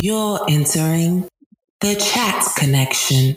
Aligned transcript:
You're 0.00 0.38
entering 0.48 1.28
the 1.80 1.96
chat 1.96 2.46
connection. 2.56 3.36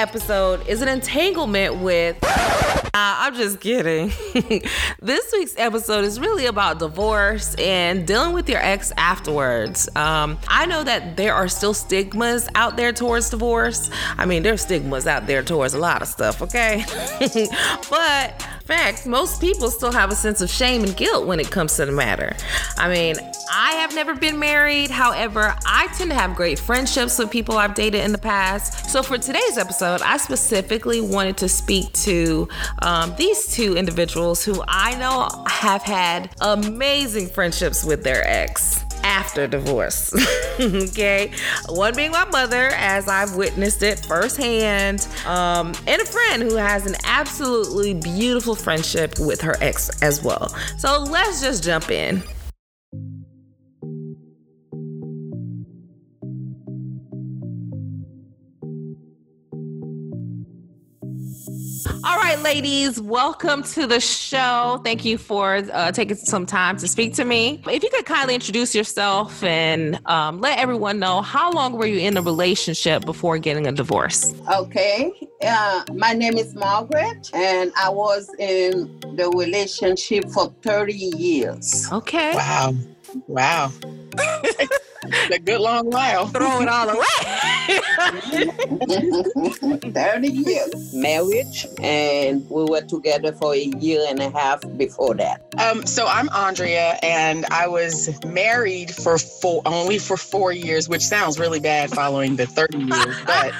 Episode 0.00 0.66
is 0.66 0.80
an 0.80 0.88
entanglement 0.88 1.76
with. 1.76 2.16
Uh, 2.24 2.88
I'm 2.94 3.34
just 3.34 3.60
kidding. 3.60 4.10
this 4.98 5.30
week's 5.32 5.54
episode 5.58 6.04
is 6.04 6.18
really 6.18 6.46
about 6.46 6.78
divorce 6.78 7.54
and 7.56 8.06
dealing 8.06 8.32
with 8.32 8.48
your 8.48 8.60
ex 8.60 8.92
afterwards. 8.96 9.94
Um, 9.94 10.38
I 10.48 10.64
know 10.64 10.82
that 10.82 11.18
there 11.18 11.34
are 11.34 11.48
still 11.48 11.74
stigmas 11.74 12.48
out 12.54 12.78
there 12.78 12.92
towards 12.94 13.28
divorce. 13.28 13.90
I 14.16 14.24
mean, 14.24 14.42
there's 14.42 14.62
stigmas 14.62 15.06
out 15.06 15.26
there 15.26 15.42
towards 15.42 15.74
a 15.74 15.78
lot 15.78 16.00
of 16.00 16.08
stuff, 16.08 16.40
okay? 16.40 16.82
but 17.90 18.46
fact, 18.70 19.06
most 19.06 19.40
people 19.40 19.70
still 19.70 19.92
have 19.92 20.10
a 20.10 20.14
sense 20.14 20.40
of 20.40 20.48
shame 20.48 20.84
and 20.84 20.96
guilt 20.96 21.26
when 21.26 21.40
it 21.40 21.50
comes 21.50 21.76
to 21.76 21.86
the 21.86 21.92
matter. 21.92 22.36
I 22.76 22.88
mean, 22.88 23.16
I 23.52 23.72
have 23.72 23.94
never 23.94 24.14
been 24.14 24.38
married. 24.38 24.90
However, 24.90 25.54
I 25.66 25.88
tend 25.96 26.10
to 26.10 26.16
have 26.16 26.36
great 26.36 26.58
friendships 26.58 27.18
with 27.18 27.30
people 27.30 27.58
I've 27.58 27.74
dated 27.74 28.04
in 28.04 28.12
the 28.12 28.18
past. 28.18 28.88
So 28.88 29.02
for 29.02 29.18
today's 29.18 29.58
episode, 29.58 30.02
I 30.02 30.16
specifically 30.18 31.00
wanted 31.00 31.36
to 31.38 31.48
speak 31.48 31.92
to 32.04 32.48
um, 32.82 33.12
these 33.16 33.52
two 33.52 33.76
individuals 33.76 34.44
who 34.44 34.62
I 34.68 34.96
know 34.98 35.44
have 35.48 35.82
had 35.82 36.30
amazing 36.40 37.28
friendships 37.28 37.84
with 37.84 38.04
their 38.04 38.26
ex 38.26 38.84
after 39.04 39.46
divorce. 39.46 40.14
okay. 40.60 41.32
One 41.68 41.94
being 41.94 42.10
my 42.10 42.24
mother, 42.26 42.70
as 42.74 43.08
I've 43.08 43.36
witnessed 43.36 43.82
it 43.82 44.04
firsthand, 44.04 45.06
um, 45.26 45.72
and 45.86 46.00
a 46.02 46.04
friend 46.04 46.42
who 46.42 46.56
has 46.56 46.86
an 46.86 46.96
absolutely 47.04 47.94
beautiful 47.94 48.54
friendship 48.54 49.18
with 49.18 49.40
her 49.40 49.56
ex 49.60 49.90
as 50.02 50.22
well. 50.22 50.48
So 50.76 51.02
let's 51.02 51.40
just 51.40 51.62
jump 51.64 51.90
in. 51.90 52.22
Right, 62.40 62.54
ladies, 62.54 62.98
welcome 62.98 63.62
to 63.64 63.86
the 63.86 64.00
show. 64.00 64.80
Thank 64.82 65.04
you 65.04 65.18
for 65.18 65.56
uh, 65.56 65.92
taking 65.92 66.16
some 66.16 66.46
time 66.46 66.78
to 66.78 66.88
speak 66.88 67.12
to 67.16 67.24
me. 67.26 67.62
If 67.68 67.82
you 67.82 67.90
could 67.90 68.06
kindly 68.06 68.34
introduce 68.34 68.74
yourself 68.74 69.42
and 69.44 70.00
um, 70.06 70.40
let 70.40 70.58
everyone 70.58 70.98
know 70.98 71.20
how 71.20 71.52
long 71.52 71.74
were 71.74 71.84
you 71.84 71.98
in 71.98 72.16
a 72.16 72.22
relationship 72.22 73.04
before 73.04 73.36
getting 73.36 73.66
a 73.66 73.72
divorce? 73.72 74.34
Okay. 74.50 75.12
Uh, 75.42 75.84
my 75.92 76.14
name 76.14 76.38
is 76.38 76.54
Margarette, 76.54 77.30
and 77.34 77.72
I 77.76 77.90
was 77.90 78.30
in 78.38 78.98
the 79.16 79.30
relationship 79.36 80.24
for 80.30 80.50
30 80.62 80.94
years. 80.94 81.92
Okay. 81.92 82.34
Wow. 82.34 82.74
Wow. 83.26 83.72
a 85.32 85.38
good 85.38 85.60
long 85.60 85.90
while. 85.90 86.26
Throw 86.26 86.60
it 86.60 86.68
all 86.68 86.88
away. 86.90 87.04
30 89.92 90.28
years. 90.28 90.94
Marriage, 90.94 91.66
and 91.80 92.48
we 92.50 92.64
were 92.64 92.82
together 92.82 93.32
for 93.32 93.54
a 93.54 93.58
year 93.58 94.04
and 94.08 94.20
a 94.20 94.30
half 94.30 94.62
before 94.76 95.14
that. 95.14 95.42
Um, 95.58 95.86
so 95.86 96.06
I'm 96.06 96.28
Andrea, 96.30 96.98
and 97.02 97.46
I 97.46 97.68
was 97.68 98.10
married 98.24 98.94
for 98.94 99.18
four, 99.18 99.62
only 99.66 99.98
for 99.98 100.16
four 100.16 100.52
years, 100.52 100.88
which 100.88 101.02
sounds 101.02 101.38
really 101.38 101.60
bad 101.60 101.90
following 101.90 102.36
the 102.36 102.46
30 102.46 102.78
years, 102.78 103.16
but, 103.26 103.52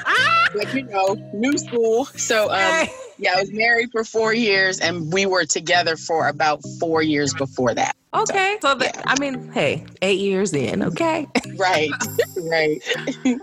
but 0.55 0.75
you 0.75 0.83
know, 0.85 1.15
new 1.33 1.57
school. 1.59 2.05
So 2.07 2.51
um, 2.51 2.89
yeah, 3.19 3.35
I 3.37 3.41
was 3.41 3.53
married 3.53 3.91
for 3.93 4.05
four 4.05 4.33
years, 4.33 4.81
and 4.81 5.13
we 5.13 5.27
were 5.27 5.45
together 5.45 5.97
for 5.97 6.29
about 6.29 6.63
four 6.79 7.03
years 7.03 7.35
before 7.35 7.75
that. 7.75 7.97
okay. 8.15 8.59
So, 8.63 8.75
the, 8.75 8.87
yeah. 8.87 9.03
I 9.07 9.21
mean, 9.21 9.53
hey, 9.53 9.85
eight 10.03 10.19
years 10.21 10.53
in, 10.55 10.83
okay? 10.83 11.27
Right, 11.57 11.91
right. 12.37 12.83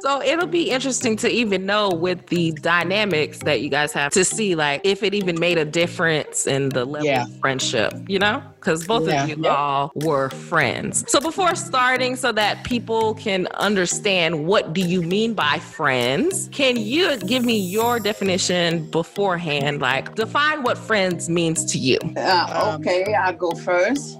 So 0.01 0.22
it'll 0.22 0.47
be 0.47 0.69
interesting 0.69 1.16
to 1.18 1.29
even 1.29 1.66
know 1.66 1.90
with 1.90 2.28
the 2.28 2.51
dynamics 2.51 3.40
that 3.44 3.62
you 3.62 3.69
guys 3.69 3.91
have 3.94 4.12
to 4.13 4.23
see, 4.25 4.56
like 4.56 4.81
if 4.84 5.01
it 5.03 5.13
even 5.13 5.40
made 5.40 5.57
a 5.57 5.66
difference 5.66 6.45
in 6.47 6.69
the 6.69 6.85
level 6.85 7.07
Yeah. 7.07 7.23
of 7.23 7.29
friendship, 7.41 7.94
you 8.07 8.19
know? 8.19 8.41
Because 8.59 8.84
both 8.85 9.07
Yeah. 9.07 9.23
of 9.23 9.29
you 9.29 9.35
Yep. 9.44 9.51
all 9.51 9.91
were 9.95 10.29
friends. 10.29 11.03
So 11.07 11.19
before 11.19 11.56
starting, 11.56 12.16
so 12.16 12.31
that 12.34 12.63
people 12.63 13.13
can 13.16 13.47
understand 13.56 14.45
what 14.45 14.74
do 14.74 14.81
you 14.81 15.01
mean 15.01 15.34
by 15.34 15.59
friends, 15.59 16.50
can 16.51 16.78
you 16.78 17.18
give 17.18 17.44
me 17.45 17.57
your 17.57 18.00
definition 18.00 18.89
beforehand? 18.91 19.81
Like 19.81 20.16
define 20.16 20.63
what 20.63 20.78
friends 20.78 21.29
means 21.29 21.66
to 21.72 21.78
you. 21.78 21.97
Uh, 22.18 22.75
okay, 22.79 23.13
I'll 23.13 23.34
go 23.34 23.51
first. 23.51 24.18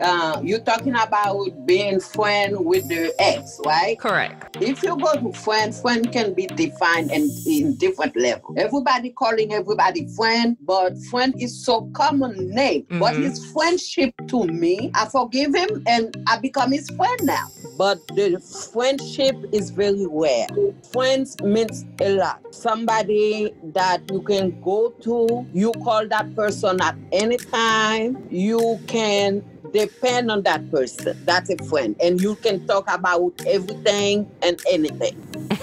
Uh, 0.00 0.40
you're 0.42 0.60
talking 0.60 0.94
about 0.94 1.66
being 1.66 1.79
friend 2.00 2.56
with 2.64 2.88
the 2.88 3.14
ex, 3.18 3.60
right? 3.64 3.98
Correct. 3.98 4.56
If 4.60 4.82
you 4.82 4.96
go 5.00 5.12
to 5.14 5.32
friend, 5.38 5.74
friend 5.74 6.12
can 6.12 6.34
be 6.34 6.46
defined 6.46 7.10
in, 7.10 7.30
in 7.46 7.76
different 7.76 8.16
level. 8.16 8.54
Everybody 8.58 9.10
calling 9.10 9.52
everybody 9.52 10.06
friend, 10.16 10.56
but 10.66 10.98
friend 11.04 11.34
is 11.38 11.64
so 11.64 11.88
common 11.94 12.50
name. 12.54 12.86
But 12.90 13.14
Mhm. 13.14 13.22
his 13.22 13.44
friendship 13.46 14.14
to 14.28 14.44
me, 14.46 14.90
I 14.94 15.06
forgive 15.06 15.54
him 15.54 15.82
and 15.86 16.14
I 16.28 16.38
become 16.38 16.72
his 16.72 16.88
friend 16.90 17.20
now. 17.22 17.46
But 17.78 18.06
the 18.08 18.38
friendship 18.72 19.36
is 19.52 19.70
very 19.70 20.06
rare. 20.10 20.48
Friends 20.92 21.38
means 21.40 21.86
a 22.00 22.10
lot. 22.10 22.40
Somebody 22.50 23.54
that 23.72 24.02
you 24.10 24.20
can 24.22 24.60
go 24.62 24.92
to, 25.02 25.46
you 25.52 25.72
call 25.82 26.06
that 26.08 26.34
person 26.36 26.82
at 26.82 26.96
any 27.12 27.38
time. 27.38 28.18
You 28.28 28.78
can 28.86 29.42
depend 29.72 30.30
on 30.30 30.42
that 30.42 30.70
person. 30.70 31.16
That's 31.24 31.50
a 31.50 31.56
friend. 31.64 31.96
And 32.02 32.20
you 32.20 32.36
can 32.36 32.66
talk 32.66 32.84
about 32.92 33.32
everything 33.46 34.30
and 34.42 34.60
anything. 34.70 35.16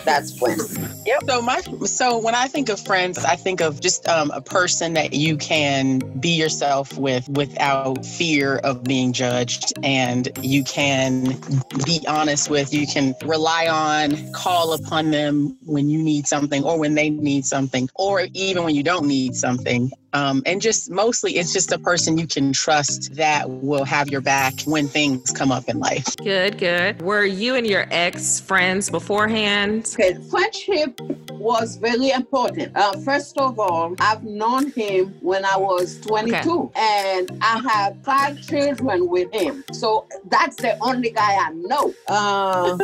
That's 0.05 0.37
friends. 0.37 0.77
Yep. 1.05 1.23
So 1.27 1.41
my 1.41 1.61
so 1.85 2.17
when 2.17 2.35
I 2.35 2.47
think 2.47 2.69
of 2.69 2.79
friends, 2.79 3.17
I 3.17 3.35
think 3.35 3.61
of 3.61 3.81
just 3.81 4.07
um, 4.07 4.31
a 4.31 4.41
person 4.41 4.93
that 4.93 5.13
you 5.13 5.37
can 5.37 5.99
be 6.19 6.29
yourself 6.29 6.97
with 6.97 7.27
without 7.29 8.05
fear 8.05 8.57
of 8.57 8.83
being 8.83 9.13
judged, 9.13 9.73
and 9.83 10.29
you 10.41 10.63
can 10.63 11.39
be 11.85 12.05
honest 12.07 12.49
with. 12.49 12.73
You 12.73 12.87
can 12.87 13.15
rely 13.25 13.67
on, 13.67 14.31
call 14.33 14.73
upon 14.73 15.11
them 15.11 15.57
when 15.65 15.89
you 15.89 16.01
need 16.01 16.27
something, 16.27 16.63
or 16.63 16.79
when 16.79 16.95
they 16.95 17.09
need 17.09 17.45
something, 17.45 17.89
or 17.95 18.27
even 18.33 18.63
when 18.63 18.75
you 18.75 18.83
don't 18.83 19.07
need 19.07 19.35
something. 19.35 19.91
Um, 20.17 20.41
and 20.47 20.59
just 20.59 20.89
mostly, 20.89 21.37
it's 21.37 21.53
just 21.53 21.71
a 21.71 21.77
person 21.77 22.17
you 22.17 22.25
can 22.25 22.51
trust 22.51 23.13
that 23.15 23.47
will 23.47 23.85
have 23.85 24.07
your 24.07 24.21
back 24.21 24.61
when 24.65 24.87
things 24.87 25.29
come 25.31 25.51
up 25.51 25.69
in 25.69 25.79
life. 25.79 26.15
Good, 26.17 26.57
good. 26.57 26.99
Were 27.03 27.23
you 27.23 27.53
and 27.53 27.67
your 27.67 27.85
ex 27.91 28.39
friends 28.39 28.89
beforehand? 28.89 29.93
Okay, 29.93 30.17
friendship 30.31 30.99
was 31.33 31.75
very 31.75 32.09
important. 32.09 32.75
Uh, 32.75 32.93
first 33.01 33.37
of 33.37 33.59
all, 33.59 33.93
I've 33.99 34.23
known 34.23 34.71
him 34.71 35.13
when 35.21 35.45
I 35.45 35.55
was 35.55 35.99
22, 36.01 36.71
and 36.75 37.31
I 37.41 37.59
have 37.71 38.03
five 38.03 38.41
children 38.41 39.07
with 39.07 39.31
him. 39.31 39.63
So 39.71 40.07
that's 40.31 40.55
the 40.55 40.79
only 40.79 41.11
guy 41.11 41.35
I 41.35 41.51
know. 41.51 41.93
Uh, 42.07 42.77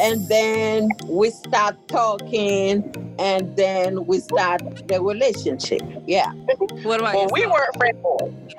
and 0.00 0.28
then 0.28 0.88
we 1.06 1.30
start 1.30 1.76
talking, 1.88 3.16
and 3.18 3.56
then 3.56 4.04
we 4.04 4.20
start 4.20 4.86
the 4.86 5.02
relationship. 5.02 5.80
Yeah. 6.06 6.32
What 6.58 7.00
about 7.00 7.14
Well, 7.14 7.28
we 7.32 7.46
weren't 7.46 7.76
friends. 7.76 7.98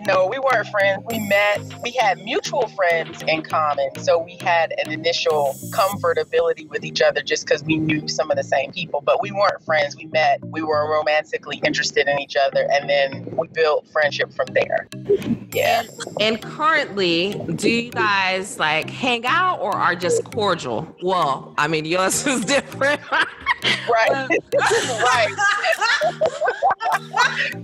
No, 0.08 0.28
we 0.28 0.40
weren't 0.40 0.68
friends. 0.68 1.04
We 1.10 1.20
met, 1.28 1.62
we 1.84 1.92
had 1.92 2.18
mutual 2.20 2.68
friends 2.70 3.22
in 3.28 3.42
common. 3.42 3.90
So 4.00 4.18
we 4.18 4.38
had 4.40 4.74
an 4.84 4.92
initial 4.92 5.56
comfortability 5.72 6.70
with 6.70 6.86
each 6.86 7.02
other 7.02 7.22
just 7.22 7.46
because 7.46 7.64
we 7.64 7.78
knew 7.78 8.08
some 8.08 8.32
of 8.32 8.38
the 8.38 8.44
same 8.44 8.72
people, 8.72 9.02
but 9.02 9.22
we 9.22 9.32
weren't 9.32 9.62
friends. 9.66 9.98
We 9.98 10.06
met, 10.06 10.40
we 10.46 10.62
were 10.62 10.90
romantically 10.90 11.60
interested 11.66 12.08
in 12.08 12.20
each 12.20 12.38
other, 12.38 12.68
and 12.72 12.90
then 12.90 13.28
we 13.36 13.48
built 13.50 13.88
friendship 13.92 14.34
from 14.34 14.48
there. 14.54 14.88
Yeah. 15.52 15.84
And 16.22 16.42
currently, 16.42 17.34
do 17.56 17.70
you 17.70 17.92
guys 17.92 18.60
like 18.60 18.90
hang 18.90 19.26
out 19.26 19.60
or 19.60 19.74
are 19.74 19.96
just 19.96 20.24
cordial? 20.24 20.96
Well, 21.04 21.54
I 21.58 21.68
mean, 21.68 21.84
yours 21.84 22.26
is 22.28 22.46
different. 22.46 23.02
Right. 23.12 23.30
right. 24.70 25.36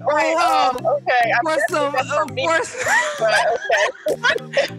right. 0.01 0.13
Um, 0.15 0.77
okay. 0.85 1.33
I'm 1.33 1.43
for 1.43 1.57
some, 1.69 1.91
for 1.91 2.21
uh, 2.21 2.25
me, 2.27 2.47
okay. 2.49 2.63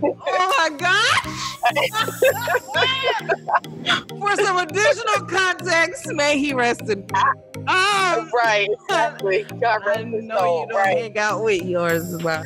oh 0.27 0.55
my 0.59 0.71
god! 0.79 1.37
for 4.19 4.37
some 4.37 4.59
additional 4.59 5.27
context, 5.27 6.07
may 6.13 6.39
he 6.39 6.55
rest 6.55 6.89
in 6.89 7.03
peace. 7.03 7.23
Um, 7.69 8.31
right, 8.33 8.69
exactly. 8.83 9.45
God 9.61 9.85
rest 9.87 10.07
his 10.07 10.29
soul. 10.29 10.63
You 10.63 10.69
don't 10.69 10.71
right. 10.71 10.99
hang 10.99 11.19
out 11.19 11.43
with 11.43 11.63
yours, 11.63 12.17
but 12.23 12.45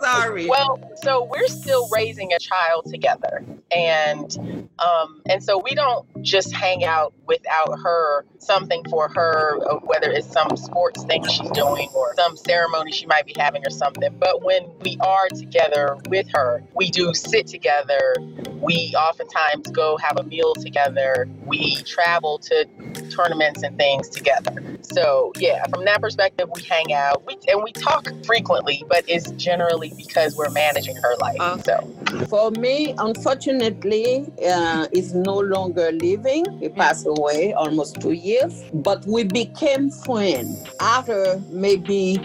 sorry. 0.00 0.46
Well, 0.46 0.80
so 1.02 1.24
we're 1.24 1.48
still 1.48 1.88
raising 1.90 2.32
a 2.32 2.38
child 2.38 2.86
together, 2.86 3.44
and 3.70 4.70
um, 4.78 5.20
and 5.28 5.42
so 5.42 5.58
we 5.58 5.74
don't 5.74 6.06
just 6.22 6.52
hang 6.52 6.84
out 6.84 7.12
without 7.26 7.78
her. 7.82 8.24
Something 8.38 8.84
for 8.88 9.08
her, 9.08 9.58
uh, 9.68 9.76
whether 9.80 10.10
it's 10.10 10.30
some 10.30 10.56
sports 10.64 11.04
thing 11.04 11.24
she's 11.28 11.50
doing 11.50 11.88
or 11.94 12.14
some 12.16 12.36
ceremony 12.36 12.92
she 12.92 13.06
might 13.06 13.26
be 13.26 13.34
having 13.38 13.66
or 13.66 13.70
something. 13.70 14.14
But 14.18 14.42
when 14.42 14.70
we 14.80 14.98
are 15.00 15.28
together 15.28 15.96
with 16.08 16.26
her, 16.32 16.62
we 16.74 16.90
do 16.90 17.14
sit 17.14 17.46
together. 17.46 18.16
We 18.60 18.94
oftentimes 18.96 19.70
go 19.70 19.96
have 19.98 20.18
a 20.18 20.22
meal 20.24 20.54
together. 20.54 21.28
We 21.44 21.82
travel 21.82 22.38
to 22.38 22.66
tournaments 23.14 23.62
and 23.62 23.76
things 23.76 24.08
together. 24.08 24.52
So 24.82 25.32
yeah, 25.38 25.64
from 25.68 25.84
that 25.84 26.00
perspective, 26.00 26.48
we 26.54 26.62
hang 26.62 26.92
out 26.92 27.24
we, 27.26 27.36
and 27.48 27.62
we 27.62 27.72
talk 27.72 28.06
frequently, 28.24 28.84
but 28.88 29.04
it's 29.08 29.30
generally 29.32 29.92
because 29.96 30.36
we're 30.36 30.50
managing 30.50 30.96
her 30.96 31.16
life. 31.20 31.40
Okay. 31.40 31.62
So 31.64 32.26
For 32.26 32.50
me, 32.52 32.94
unfortunately, 32.98 34.26
uh, 34.46 34.86
is 34.92 35.14
no 35.14 35.38
longer 35.38 35.90
living. 35.92 36.44
He 36.60 36.68
passed 36.68 37.06
away 37.06 37.52
almost 37.54 38.00
two 38.00 38.12
years, 38.12 38.64
but 38.72 39.04
we 39.06 39.24
became 39.24 39.90
friends 39.90 40.64
after 40.80 41.40
maybe 41.50 42.20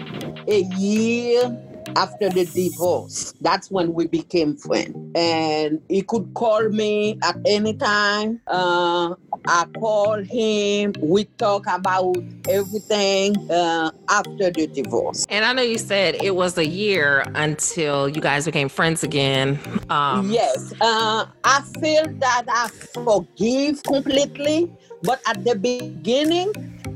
a 0.48 0.60
year 0.76 1.56
after 1.96 2.30
the 2.30 2.46
divorce. 2.46 3.34
That's 3.40 3.70
when 3.70 3.92
we 3.94 4.06
became 4.06 4.56
friends. 4.56 4.96
And 5.14 5.80
he 5.88 6.02
could 6.02 6.32
call 6.34 6.68
me 6.68 7.18
at 7.22 7.38
any 7.46 7.74
time. 7.74 8.40
Uh, 8.46 9.14
I 9.46 9.64
call 9.78 10.22
him. 10.22 10.94
We 11.02 11.24
talk 11.38 11.64
about 11.68 12.22
everything 12.48 13.36
uh, 13.50 13.90
after 14.08 14.50
the 14.50 14.66
divorce. 14.66 15.24
and 15.28 15.44
I 15.44 15.52
know 15.52 15.62
you 15.62 15.78
said 15.78 16.16
it 16.20 16.34
was 16.34 16.56
a 16.58 16.66
year 16.66 17.24
until 17.34 18.08
you 18.08 18.20
guys 18.20 18.46
became 18.46 18.68
friends 18.68 19.02
again. 19.02 19.58
Um, 19.88 20.30
yes, 20.30 20.72
uh, 20.80 21.24
I 21.44 21.60
feel 21.80 22.08
that 22.20 22.44
I 22.48 22.68
forgive 22.68 23.82
completely, 23.84 24.70
but 25.02 25.20
at 25.26 25.44
the 25.44 25.56
beginning, 25.56 26.52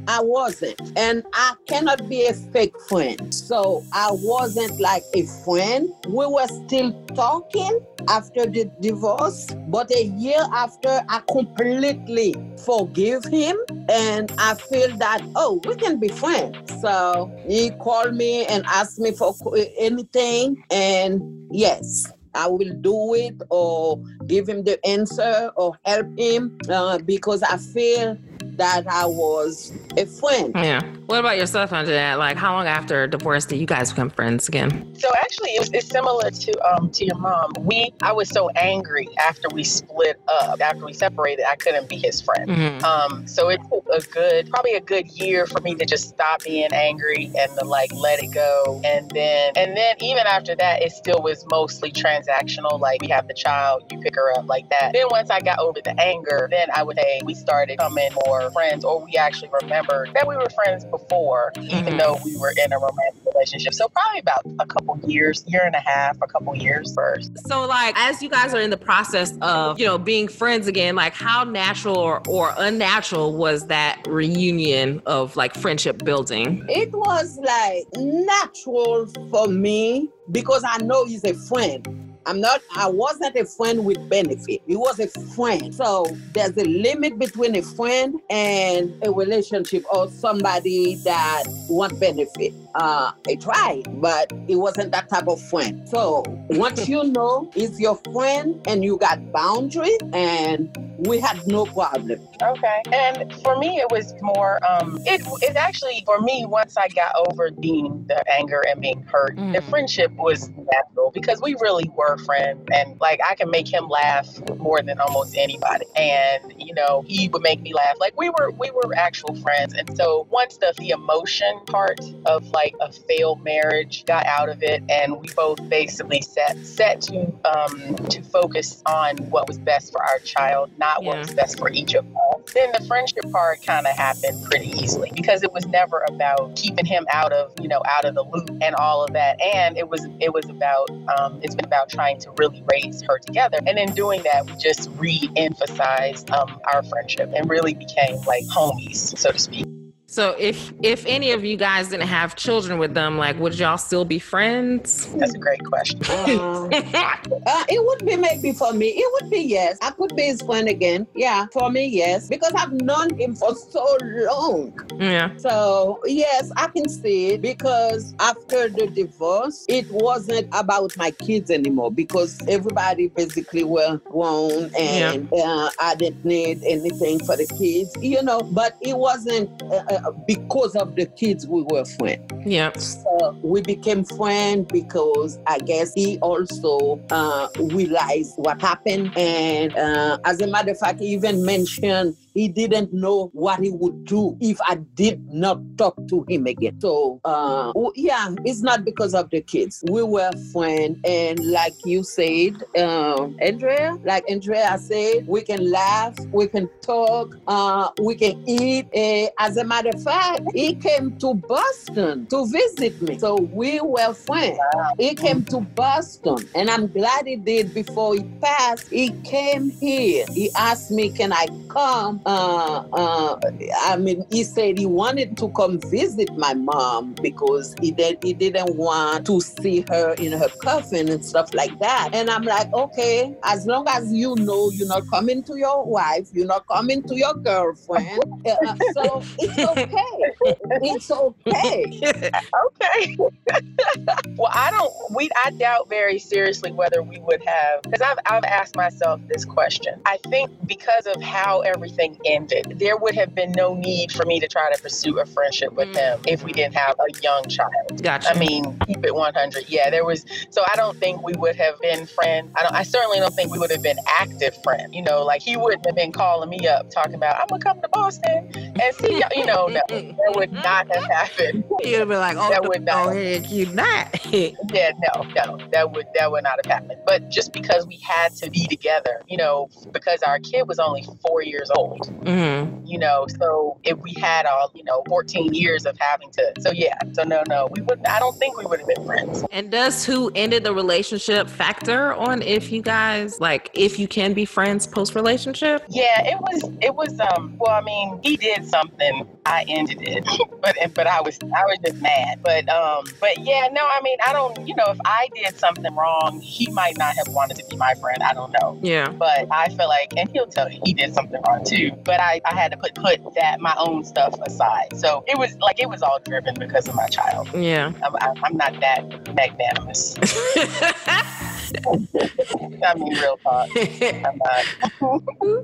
I 0.07 0.21
wasn't. 0.23 0.81
And 0.97 1.25
I 1.33 1.55
cannot 1.67 2.09
be 2.09 2.27
a 2.27 2.35
fake 2.35 2.79
friend. 2.89 3.35
So 3.35 3.83
I 3.93 4.09
wasn't 4.13 4.81
like 4.81 5.03
a 5.15 5.23
friend. 5.45 5.89
We 6.09 6.27
were 6.27 6.47
still 6.47 6.93
talking 7.15 7.79
after 8.09 8.47
the 8.47 8.71
divorce, 8.81 9.47
but 9.69 9.91
a 9.91 10.05
year 10.05 10.45
after, 10.53 11.03
I 11.09 11.23
completely 11.31 12.35
forgive 12.65 13.25
him. 13.25 13.57
And 13.89 14.33
I 14.39 14.55
feel 14.55 14.97
that, 14.99 15.23
oh, 15.37 15.61
we 15.65 15.75
can 15.77 15.99
be 15.99 16.09
friends. 16.09 16.81
So 16.81 17.31
he 17.47 17.71
called 17.71 18.15
me 18.15 18.45
and 18.47 18.65
asked 18.67 18.99
me 18.99 19.13
for 19.13 19.35
anything. 19.79 20.63
And 20.71 21.23
yes, 21.51 22.13
I 22.35 22.49
will 22.49 22.75
do 22.81 23.15
it 23.15 23.41
or 23.49 24.03
give 24.27 24.49
him 24.49 24.65
the 24.65 24.85
answer 24.87 25.51
or 25.57 25.79
help 25.85 26.07
him 26.19 26.59
uh, 26.69 26.99
because 26.99 27.43
I 27.43 27.57
feel 27.57 28.19
that 28.57 28.87
I 28.87 29.07
was 29.07 29.73
a 29.97 30.07
friend. 30.07 30.53
Yeah. 30.55 30.83
What 31.07 31.21
about 31.21 31.37
yourself, 31.37 31.71
Anjanette? 31.71 32.19
Like, 32.19 32.37
how 32.37 32.55
long 32.55 32.67
after 32.67 33.07
divorce 33.07 33.45
did 33.45 33.59
you 33.59 33.67
guys 33.67 33.91
become 33.91 34.09
friends 34.11 34.49
again? 34.49 34.95
So 34.99 35.11
actually, 35.19 35.51
it's, 35.51 35.71
it's 35.73 35.89
similar 35.89 36.31
to 36.31 36.65
um 36.67 36.91
to 36.93 37.05
your 37.05 37.19
mom. 37.19 37.53
We 37.61 37.93
I 38.03 38.13
was 38.13 38.29
so 38.31 38.49
angry 38.51 39.09
after 39.19 39.49
we 39.53 39.65
split 39.65 40.19
up, 40.29 40.61
after 40.61 40.85
we 40.85 40.93
separated. 40.95 41.45
I 41.49 41.57
couldn't 41.57 41.89
be 41.89 41.97
his 41.97 42.21
friend. 42.23 42.49
Mhm. 42.49 42.83
Um, 42.83 43.27
so 43.27 43.49
it 43.51 43.61
took 43.71 43.87
a 43.93 44.01
good, 44.13 44.49
probably 44.51 44.75
a 44.75 44.81
good 44.81 45.07
year 45.09 45.47
for 45.47 45.61
me 45.61 45.75
to 45.75 45.85
just 45.85 46.09
stop 46.09 46.43
being 46.43 46.73
angry 46.73 47.31
and 47.39 47.51
to 47.59 47.65
like 47.65 47.93
let 47.93 48.23
it 48.23 48.33
go. 48.33 48.81
And 48.85 49.11
then, 49.11 49.53
and 49.57 49.77
then 49.77 49.97
even 50.01 50.27
after 50.27 50.55
that, 50.57 50.83
it 50.83 50.93
still 50.93 51.21
was 51.23 51.45
mostly 51.51 51.93
transactional. 51.93 52.81
Like 52.81 53.03
we 53.03 53.09
have 53.09 53.29
the 53.29 53.35
child, 53.35 53.85
you 53.91 54.01
pick 54.01 54.15
her 54.17 54.33
up 54.39 54.47
like 54.47 54.69
that. 54.71 54.93
Then 54.95 55.07
once 55.11 55.31
I 55.31 55.41
got 55.41 55.59
over 55.59 55.81
the 55.85 55.99
anger, 56.01 56.49
then 56.51 56.69
I 56.75 56.83
would 56.83 56.97
say 56.97 57.21
we 57.25 57.35
started 57.35 57.79
coming 57.79 58.09
more 58.27 58.44
friends, 58.51 58.85
or 58.85 59.05
we 59.05 59.17
actually 59.17 59.51
remembered 59.63 60.11
that 60.15 60.27
we 60.27 60.37
were 60.37 60.49
friends 60.55 60.85
before, 60.87 61.53
even 61.63 61.95
Mhm. 61.95 61.99
though 61.99 62.19
we 62.25 62.37
were 62.37 62.53
in 62.65 62.73
a 62.73 62.79
romantic 62.79 63.23
relationship. 63.33 63.75
So 63.75 63.89
probably 63.89 64.21
about 64.21 64.43
a 64.61 64.67
couple 64.67 64.99
years, 65.09 65.45
year 65.47 65.63
and 65.65 65.75
a 65.75 65.81
half, 65.81 66.17
a 66.23 66.27
couple 66.27 66.55
years 66.57 66.93
first. 66.95 67.31
So, 67.47 67.67
like, 67.67 67.99
as 67.99 68.23
you 68.23 68.29
guys 68.29 68.55
are 68.55 68.61
in 68.61 68.71
the 68.71 68.77
process 68.77 69.37
of, 69.41 69.79
you 69.79 69.87
know, 69.87 69.99
being 69.99 70.29
friends 70.29 70.67
again, 70.67 70.95
like, 70.97 71.15
how 71.15 71.45
natural 71.45 71.99
or, 71.99 72.23
or 72.29 72.55
unnatural 72.57 73.35
was 73.37 73.67
that 73.69 73.99
reunion 74.07 75.03
of 75.07 75.37
like 75.37 75.55
friendship 75.55 76.05
building? 76.05 76.65
It 76.69 76.93
was 76.93 77.39
like 77.39 77.87
natural 77.95 79.07
for 79.31 79.49
me 79.49 80.09
because 80.31 80.65
I 80.67 80.79
know 80.79 81.05
he's 81.05 81.25
a 81.25 81.35
friend. 81.35 81.87
I'm 82.27 82.41
not, 82.41 82.63
I 82.75 82.89
wasn't 82.89 83.37
a 83.37 83.45
friend 83.45 83.85
with 83.85 84.09
benefit. 84.09 84.63
He 84.67 84.77
was 84.77 84.99
a 84.99 85.09
friend. 85.09 85.75
So 85.75 86.07
there's 86.33 86.57
a 86.57 86.65
limit 86.65 87.19
between 87.19 87.55
a 87.57 87.63
friend 87.63 88.19
and 88.31 88.95
a 89.05 89.13
relationship 89.13 89.85
or 89.93 90.09
somebody 90.09 90.97
that 91.05 91.45
want 91.69 92.01
benefit. 92.01 92.55
Uh, 92.75 93.13
I 93.29 93.37
tried, 93.37 93.83
but 94.01 94.33
it 94.49 94.57
wasn't 94.57 94.91
that 94.93 95.09
type 95.09 95.29
of 95.29 95.41
friend. 95.41 95.89
So 95.89 96.25
once 96.51 96.89
you 96.89 97.05
know 97.13 97.51
he's 97.55 97.79
your 97.79 97.97
friend 98.13 98.61
and 98.67 98.83
you 98.85 98.97
got 98.99 99.33
boundaries 99.33 99.99
and 100.13 100.69
we 100.99 101.21
had 101.21 101.47
no 101.47 101.67
problem. 101.67 102.27
Okay. 102.43 102.83
And 102.93 103.33
for 103.43 103.57
me, 103.59 103.79
it 103.79 103.91
was 103.91 104.15
more, 104.23 104.59
um, 104.67 104.99
it, 105.07 105.23
it 105.43 105.57
actually, 105.57 106.03
for 106.07 106.21
me, 106.21 106.47
once 106.47 106.77
I 106.77 106.89
got 106.89 107.15
over 107.29 107.51
being 107.51 108.05
the 108.09 108.23
anger 108.33 108.63
and 108.69 108.81
being 108.81 109.03
hurt, 109.03 109.37
the 109.37 109.61
Mhm. 109.61 109.71
friendship 109.71 110.13
was 110.17 110.49
natural 110.51 111.11
because 111.13 111.41
we 111.43 111.57
really 111.61 111.91
were 111.95 112.17
friends. 112.19 112.61
And 112.73 112.99
like, 113.01 113.21
I 113.29 113.35
can 113.35 113.51
make 113.51 113.73
him 113.73 113.89
laugh 113.89 114.29
more 114.59 114.81
than 114.83 114.99
almost 115.01 115.37
anybody. 115.37 115.87
And, 115.97 116.53
you 116.57 116.75
know, 116.75 117.05
he 117.07 117.29
would 117.29 117.43
make 117.43 117.61
me 117.61 117.75
laugh. 117.75 117.97
Like, 117.99 118.19
we 118.19 118.31
were, 118.31 118.51
we 118.53 118.71
were 118.71 118.95
actual 118.97 119.35
friends. 119.37 119.75
And 119.75 119.97
so 119.97 120.27
once 120.31 120.57
the, 120.59 120.73
the 120.79 120.91
emotion 120.91 121.61
part 121.67 122.01
of 122.27 122.47
like 122.51 122.64
a 122.81 122.93
failed 122.93 123.43
marriage 123.45 124.05
got 124.07 124.27
out 124.27 124.49
of 124.49 124.63
it, 124.63 124.83
and 124.89 125.21
we 125.21 125.29
both 125.35 125.59
basically 125.69 126.23
set, 126.23 126.57
set 126.65 127.01
to, 127.03 127.33
um, 127.45 127.97
to 128.09 128.23
focus 128.23 128.83
on 128.87 129.17
what 129.31 129.47
was 129.47 129.59
best 129.59 129.93
for 129.93 130.03
our 130.03 130.19
child, 130.21 130.71
not 130.79 131.05
what 131.05 131.19
was 131.19 131.35
best 131.35 131.59
for 131.59 131.71
each 131.71 131.95
of 131.95 132.05
us. 132.07 132.53
Then 132.55 132.71
the 132.79 132.85
friendship 132.87 133.31
part 133.33 133.65
kind 133.65 133.87
of 133.87 133.97
happened 133.97 134.45
pretty 134.45 134.71
easily 134.71 135.11
because 135.15 135.43
it 135.43 135.53
was 135.53 135.67
never 135.67 136.05
about 136.09 136.55
keeping 136.57 136.85
him 136.85 137.07
out 137.13 137.33
of, 137.33 137.53
you 137.61 137.69
know, 137.69 137.83
out 137.87 138.05
of 138.05 138.15
the 138.15 138.23
loop 138.23 138.51
and 138.61 138.75
all 138.77 139.05
of 139.05 139.13
that. 139.13 139.41
And 139.41 139.77
it 139.77 139.89
was 139.89 140.07
it 140.21 140.33
was 140.33 140.45
about 140.49 140.89
um, 141.19 141.41
it's 141.43 141.55
been 141.55 141.65
about 141.65 141.89
trying 141.89 142.21
to 142.21 142.31
really 142.37 142.63
raise 142.71 143.03
her 143.03 143.19
together. 143.19 143.59
And 143.67 143.79
in 143.79 143.93
doing 143.95 144.23
that, 144.23 144.47
we 144.47 144.57
just 144.57 144.91
re-emphasized 144.97 146.31
um, 146.31 146.61
our 146.73 146.83
friendship 146.85 147.33
and 147.35 147.49
really 147.49 147.75
became 147.75 148.17
like 148.27 148.45
homies, 148.45 149.17
so 149.19 149.31
to 149.33 149.39
speak. 149.39 149.67
So, 150.15 150.37
if 150.39 150.73
if 150.81 151.05
any 151.07 151.33
of 151.33 151.45
you 151.45 151.57
guys 151.57 151.89
didn't 151.89 152.07
have 152.07 152.37
children 152.37 152.79
with 152.79 152.95
them, 152.95 153.19
like, 153.19 153.37
would 153.41 153.59
y'all 153.59 153.77
still 153.77 154.05
be 154.05 154.21
friends? 154.21 155.13
That's 155.17 155.35
a 155.35 155.39
great 155.39 155.65
question. 155.65 155.99
Uh, 156.09 156.69
Uh, 157.47 157.65
it 157.69 157.85
would 157.85 158.05
be 158.05 158.17
maybe 158.17 158.53
for 158.53 158.73
me. 158.73 158.89
It 158.89 159.09
would 159.15 159.31
be 159.31 159.41
yes. 159.41 159.79
I 159.83 159.91
could 159.91 160.15
be 160.17 160.23
his 160.25 160.43
friend 160.43 160.69
again. 160.69 161.07
Yeah, 161.15 161.47
for 161.53 161.71
me, 161.71 161.87
yes. 161.87 162.29
Because 162.29 162.53
I've 162.55 162.73
known 162.73 163.19
him 163.19 163.35
for 163.35 163.55
so 163.55 163.97
long. 164.03 164.79
yeah. 164.99 165.37
So, 165.37 166.01
yes, 166.07 166.51
I 166.57 166.69
can 166.69 166.89
see 166.89 167.33
it. 167.33 167.43
Because 167.43 168.15
after 168.21 168.69
the 168.69 168.87
divorce, 168.87 169.65
it 169.69 169.91
wasn't 169.91 170.49
about 170.53 170.97
my 170.97 171.11
kids 171.11 171.51
anymore. 171.51 171.91
Because 171.91 172.41
everybody 172.49 173.09
basically 173.09 173.65
were 173.65 173.99
grown 174.11 174.71
and 174.79 175.29
uh, 175.33 175.71
I 175.81 175.95
didn't 175.97 176.25
need 176.25 176.63
anything 176.65 177.19
for 177.25 177.37
the 177.37 177.47
kids, 177.59 177.95
you 178.01 178.23
know. 178.23 178.41
But 178.41 178.77
it 178.81 178.97
wasn't 178.97 179.63
uh, 179.63 179.85
uh, 179.89 180.04
because 180.27 180.75
of 180.77 180.95
the 180.97 181.07
kids 181.07 181.47
we 181.47 181.63
were 181.63 181.85
friends. 181.85 182.23
Yeah. 182.47 182.73
So 182.77 183.39
we 183.43 183.63
became 183.63 184.05
friends 184.05 184.69
because 184.71 185.39
I 185.47 185.59
guess 185.59 185.93
he 185.95 186.19
also 186.19 187.01
uh, 187.11 187.49
realized 187.59 188.35
what 188.37 188.61
happened. 188.61 189.17
And 189.17 189.75
uh, 189.77 190.19
as 190.25 190.41
a 190.41 190.47
matter 190.47 190.73
of 190.73 190.79
fact, 190.79 191.01
he 191.01 191.07
even 191.09 191.45
mentioned 191.45 192.17
he 192.35 192.49
didn't 192.49 192.93
know 192.93 193.31
what 193.33 193.61
he 193.61 193.71
would 193.71 194.05
do 194.05 194.37
if 194.41 194.59
I 194.67 194.77
did 194.95 195.23
not 195.33 195.61
talk 195.79 195.97
to 196.09 196.25
him 196.29 196.47
again. 196.47 196.81
So, 196.81 197.21
uh, 197.25 197.73
yeah, 197.95 198.35
it's 198.45 198.61
not 198.61 198.85
because 198.85 199.15
of 199.15 199.31
the 199.31 199.41
kids. 199.41 199.83
We 199.89 200.03
were 200.03 200.33
friends, 200.53 200.99
and 201.05 201.39
like 201.51 201.75
you 201.85 202.03
said, 202.03 202.63
um, 202.77 203.37
Andrea, 203.41 203.97
like 204.05 204.25
Andrea 204.29 204.77
said, 204.79 205.25
we 205.27 205.43
can 205.43 205.71
laugh, 205.71 206.19
we 206.33 206.49
can 206.49 206.69
talk, 206.83 207.37
uh, 207.47 207.91
we 207.97 208.17
can 208.17 208.35
eat. 208.47 208.87
Uh, 208.95 209.31
as 209.39 209.57
a 209.57 209.65
matter 209.65 209.91
of 209.91 210.03
fact, 210.03 210.43
he 210.55 210.75
came 210.75 211.17
to 211.21 211.35
Boston 211.35 212.27
to 212.29 212.47
visit 212.49 213.01
me, 213.01 213.19
so 213.19 213.37
we 213.53 213.81
were 213.81 214.13
friends. 214.15 214.59
He 214.99 215.15
came 215.15 215.45
to 215.47 215.61
Boston, 215.61 216.49
and 216.55 216.69
I'm 216.69 216.89
glad 216.89 217.27
he 217.27 217.37
did 217.37 217.73
before 217.73 218.15
he 218.15 218.25
passed. 218.43 218.89
He 218.91 219.11
came 219.23 219.73
here. 219.81 220.27
He 220.35 220.51
asked 220.57 220.91
me, 220.91 221.11
"Can 221.11 221.33
I 221.33 221.47
come?" 221.69 222.23
Uh, 222.27 222.85
uh, 222.93 223.39
I 223.83 223.97
mean, 223.97 224.25
he 224.31 224.45
said 224.45 224.79
he 224.79 224.87
wanted 224.87 225.37
to 225.37 225.51
come 225.51 225.79
visit 225.91 226.35
my 226.37 226.55
mom 226.55 227.15
because 227.21 227.75
he 227.81 227.91
did 227.91 228.19
he 228.23 228.33
didn't 228.33 228.77
want 228.77 229.27
to 229.27 229.41
see 229.41 229.85
her 229.91 230.15
in 230.15 230.33
her 230.33 230.49
coffin 230.63 231.11
and 231.11 231.25
stuff 231.25 231.53
like 231.53 231.79
that. 231.81 232.11
And 232.15 232.31
I'm 232.31 232.45
like, 232.45 232.73
okay, 232.73 233.37
as 233.45 233.67
long 233.67 233.87
as 233.89 234.11
you 234.13 234.37
know 234.37 234.71
you're 234.71 234.89
not 234.89 235.07
coming 235.11 235.43
to 235.45 235.57
your 235.59 235.85
wife, 235.85 236.29
you're 236.33 236.47
not 236.47 236.67
coming 236.67 237.03
to 237.03 237.15
your 237.15 237.35
girlfriend, 237.35 238.23
uh, 238.47 238.75
so 238.93 239.23
it's 239.39 239.59
okay. 239.59 240.35
It's 240.83 241.11
okay. 241.11 241.85
okay. 242.67 243.17
well, 244.37 244.51
I 244.53 244.71
don't. 244.71 244.93
We 245.15 245.29
I 245.45 245.51
doubt 245.51 245.89
very 245.89 246.19
seriously 246.19 246.73
whether 246.73 247.03
we 247.03 247.19
would 247.19 247.43
have 247.45 247.83
because 247.83 248.01
I've 248.01 248.19
I've 248.27 248.45
asked 248.45 248.77
myself 248.77 249.21
this 249.29 249.45
question. 249.45 250.01
I 250.07 250.19
think 250.29 250.51
because 250.67 251.07
of 251.07 251.23
how 251.23 251.61
everything 251.61 252.14
ended, 252.25 252.75
there 252.79 252.97
would 252.97 253.15
have 253.15 253.35
been 253.35 253.53
no 253.53 253.75
need 253.75 254.13
for 254.13 254.25
me 254.27 254.41
to 254.41 254.49
try 254.49 254.73
to 254.73 254.81
pursue 254.83 255.19
a 255.21 255.27
friendship 255.27 255.73
with 255.73 255.89
Mm. 255.89 255.97
him 255.97 256.21
if 256.27 256.43
we 256.43 256.53
didn't 256.53 256.75
have 256.75 256.95
a 256.99 257.21
young 257.23 257.45
child. 257.49 258.03
Gotcha. 258.03 258.31
I 258.31 258.39
mean, 258.39 258.79
keep 258.87 259.05
it 259.05 259.15
100. 259.15 259.65
Yeah, 259.69 259.91
there 259.91 260.05
was. 260.05 260.25
So 260.51 260.63
I 260.73 260.77
don't 260.77 260.97
think 260.99 261.23
we 261.23 261.33
would 261.37 261.57
have 261.57 261.81
been 261.81 262.07
friends. 262.07 262.51
I 262.57 262.63
don't. 262.63 262.75
I 262.75 262.83
certainly 262.83 263.19
don't 263.19 263.35
think 263.35 263.53
we 263.53 263.59
would 263.59 263.71
have 263.71 263.83
been 263.83 263.99
active 264.19 264.57
friends. 264.63 264.95
You 264.95 265.03
know, 265.03 265.23
like 265.25 265.43
he 265.43 265.57
wouldn't 265.57 265.85
have 265.87 265.95
been 265.95 266.13
calling 266.13 266.49
me 266.51 266.67
up 266.67 266.91
talking 266.91 267.15
about 267.15 267.37
I'm 267.41 267.47
gonna 267.49 267.63
come 267.63 267.81
to 267.83 267.89
Boston 267.89 268.51
and 268.81 268.95
see 268.97 269.19
y'all. 269.19 269.47
Know, 269.47 269.67
no, 269.67 269.77
that 269.89 270.33
would 270.35 270.53
not 270.53 270.89
have 270.95 271.05
happened. 271.05 271.65
You'd 271.83 272.09
be 272.09 272.17
like, 272.17 272.37
oh, 272.39 272.49
That 272.51 272.65
would 272.67 272.83
not- 272.85 273.11
ahead, 273.11 273.47
you 273.47 273.67
not. 273.67 274.09
Yeah, 274.75 274.91
no, 275.15 275.23
no, 275.37 275.59
that 275.71 275.93
would 275.93 276.07
that 276.15 276.33
would 276.33 276.43
not 276.43 276.59
have 276.65 276.71
happened. 276.73 276.99
But 277.07 277.29
just 277.31 277.53
because 277.53 277.87
we 277.87 277.97
had 277.99 278.35
to 278.37 278.51
be 278.51 278.67
together, 278.67 279.23
you 279.29 279.37
know, 279.37 279.69
because 279.93 280.23
our 280.23 280.41
kid 280.41 280.67
was 280.67 280.79
only 280.81 281.05
four 281.27 281.43
years 281.43 281.71
old, 281.77 282.07
hmm 282.27 282.65
you 282.87 282.99
know, 282.99 283.27
so 283.41 283.79
if 283.85 283.97
we 284.01 284.13
had 284.21 284.45
all, 284.45 284.71
you 284.75 284.85
know, 284.85 285.03
14 285.09 285.55
years 285.55 285.87
of 285.87 285.97
having 285.99 286.31
to, 286.33 286.53
so 286.61 286.71
yeah, 286.73 286.95
so 287.15 287.23
no, 287.23 287.43
no, 287.49 287.67
we 287.75 287.81
wouldn't. 287.81 288.07
I 288.09 288.19
don't 288.19 288.37
think 288.39 288.59
we 288.59 288.67
would 288.67 288.79
have 288.79 288.89
been 288.89 289.05
friends. 289.07 289.43
And 289.53 289.71
does 289.71 290.05
who 290.05 290.31
ended 290.35 290.65
the 290.65 290.75
relationship 290.75 291.49
factor 291.49 292.13
on 292.15 292.43
if 292.43 292.71
you 292.71 292.83
guys 292.83 293.41
like 293.41 293.71
if 293.73 293.99
you 293.99 294.07
can 294.07 294.35
be 294.35 294.45
friends 294.45 294.87
post 294.87 295.15
relationship? 295.15 295.83
Yeah, 295.89 296.27
it 296.27 296.39
was, 296.41 296.71
it 296.83 296.95
was. 296.95 297.19
Um, 297.21 297.57
well, 297.59 297.71
I 297.73 297.81
mean, 297.81 298.21
he 298.23 298.37
did 298.37 298.64
something, 298.67 299.27
I 299.47 299.65
ended 299.69 299.99
it, 300.01 300.25
but 300.63 300.77
but 300.95 301.07
I 301.07 301.21
was 301.21 301.39
I 301.43 301.65
was 301.67 301.79
just 301.85 302.01
mad. 302.01 302.41
But 302.43 302.69
um, 302.69 303.05
but 303.21 303.39
yeah, 303.41 303.69
no, 303.73 303.83
I 303.83 304.01
mean, 304.03 304.19
I 304.27 304.33
don't, 304.33 304.67
you 304.67 304.75
know, 304.75 304.87
if 304.89 304.99
I 305.05 305.29
did 305.35 305.59
something 305.59 305.95
wrong, 305.95 306.41
he 306.41 306.71
might 306.71 306.97
not 306.97 307.17
have 307.17 307.29
wanted 307.29 307.57
to 307.59 307.65
be 307.69 307.77
my 307.77 307.95
friend. 307.95 308.23
I 308.23 308.33
don't 308.33 308.53
know. 308.61 308.79
Yeah. 308.83 309.11
but 309.11 309.47
I 309.51 309.69
feel 309.69 309.89
like, 309.89 310.13
and 310.17 310.29
he'll 310.31 310.47
tell 310.47 310.71
you 310.71 310.81
he 310.85 310.95
did 310.95 311.15
something 311.15 311.41
wrong 311.47 311.65
too. 311.65 311.93
But 312.05 312.21
I, 312.21 312.41
I 312.45 312.55
had 312.55 312.73
to 312.73 312.77
put 312.77 312.95
put 312.95 313.35
that 313.35 313.61
my 313.61 313.75
own 313.79 314.05
stuff 314.05 314.35
aside. 314.47 314.97
So 314.97 315.25
it 315.27 315.39
was 315.39 315.57
like 315.59 315.81
it 315.81 315.89
was 315.89 316.03
all 316.03 316.19
driven 316.25 316.55
because 316.59 316.89
of 316.89 316.95
my 316.95 317.07
child. 317.09 317.49
Yeah. 317.55 317.93
I'm, 318.03 318.37
I'm 318.43 318.57
not 318.57 318.79
that 318.81 319.35
magnanimous. 319.35 320.17
I 321.87 322.95
mean, 322.97 323.15
real 323.15 323.39
talk. 323.39 323.69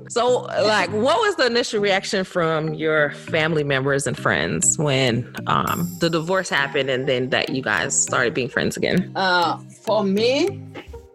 So, 0.09 0.41
like, 0.41 0.89
what 0.91 1.19
was 1.19 1.35
the 1.37 1.45
initial 1.45 1.79
reaction 1.79 2.23
from 2.23 2.73
your 2.73 3.11
family 3.11 3.63
members 3.63 4.05
and 4.05 4.17
friends 4.17 4.77
when 4.77 5.33
um, 5.47 5.89
the 5.99 6.09
divorce 6.09 6.49
happened 6.49 6.89
and 6.89 7.07
then 7.07 7.29
that 7.29 7.49
you 7.49 7.61
guys 7.61 7.99
started 7.99 8.33
being 8.33 8.49
friends 8.49 8.77
again? 8.77 9.11
Uh, 9.15 9.57
for 9.83 10.03
me, 10.03 10.61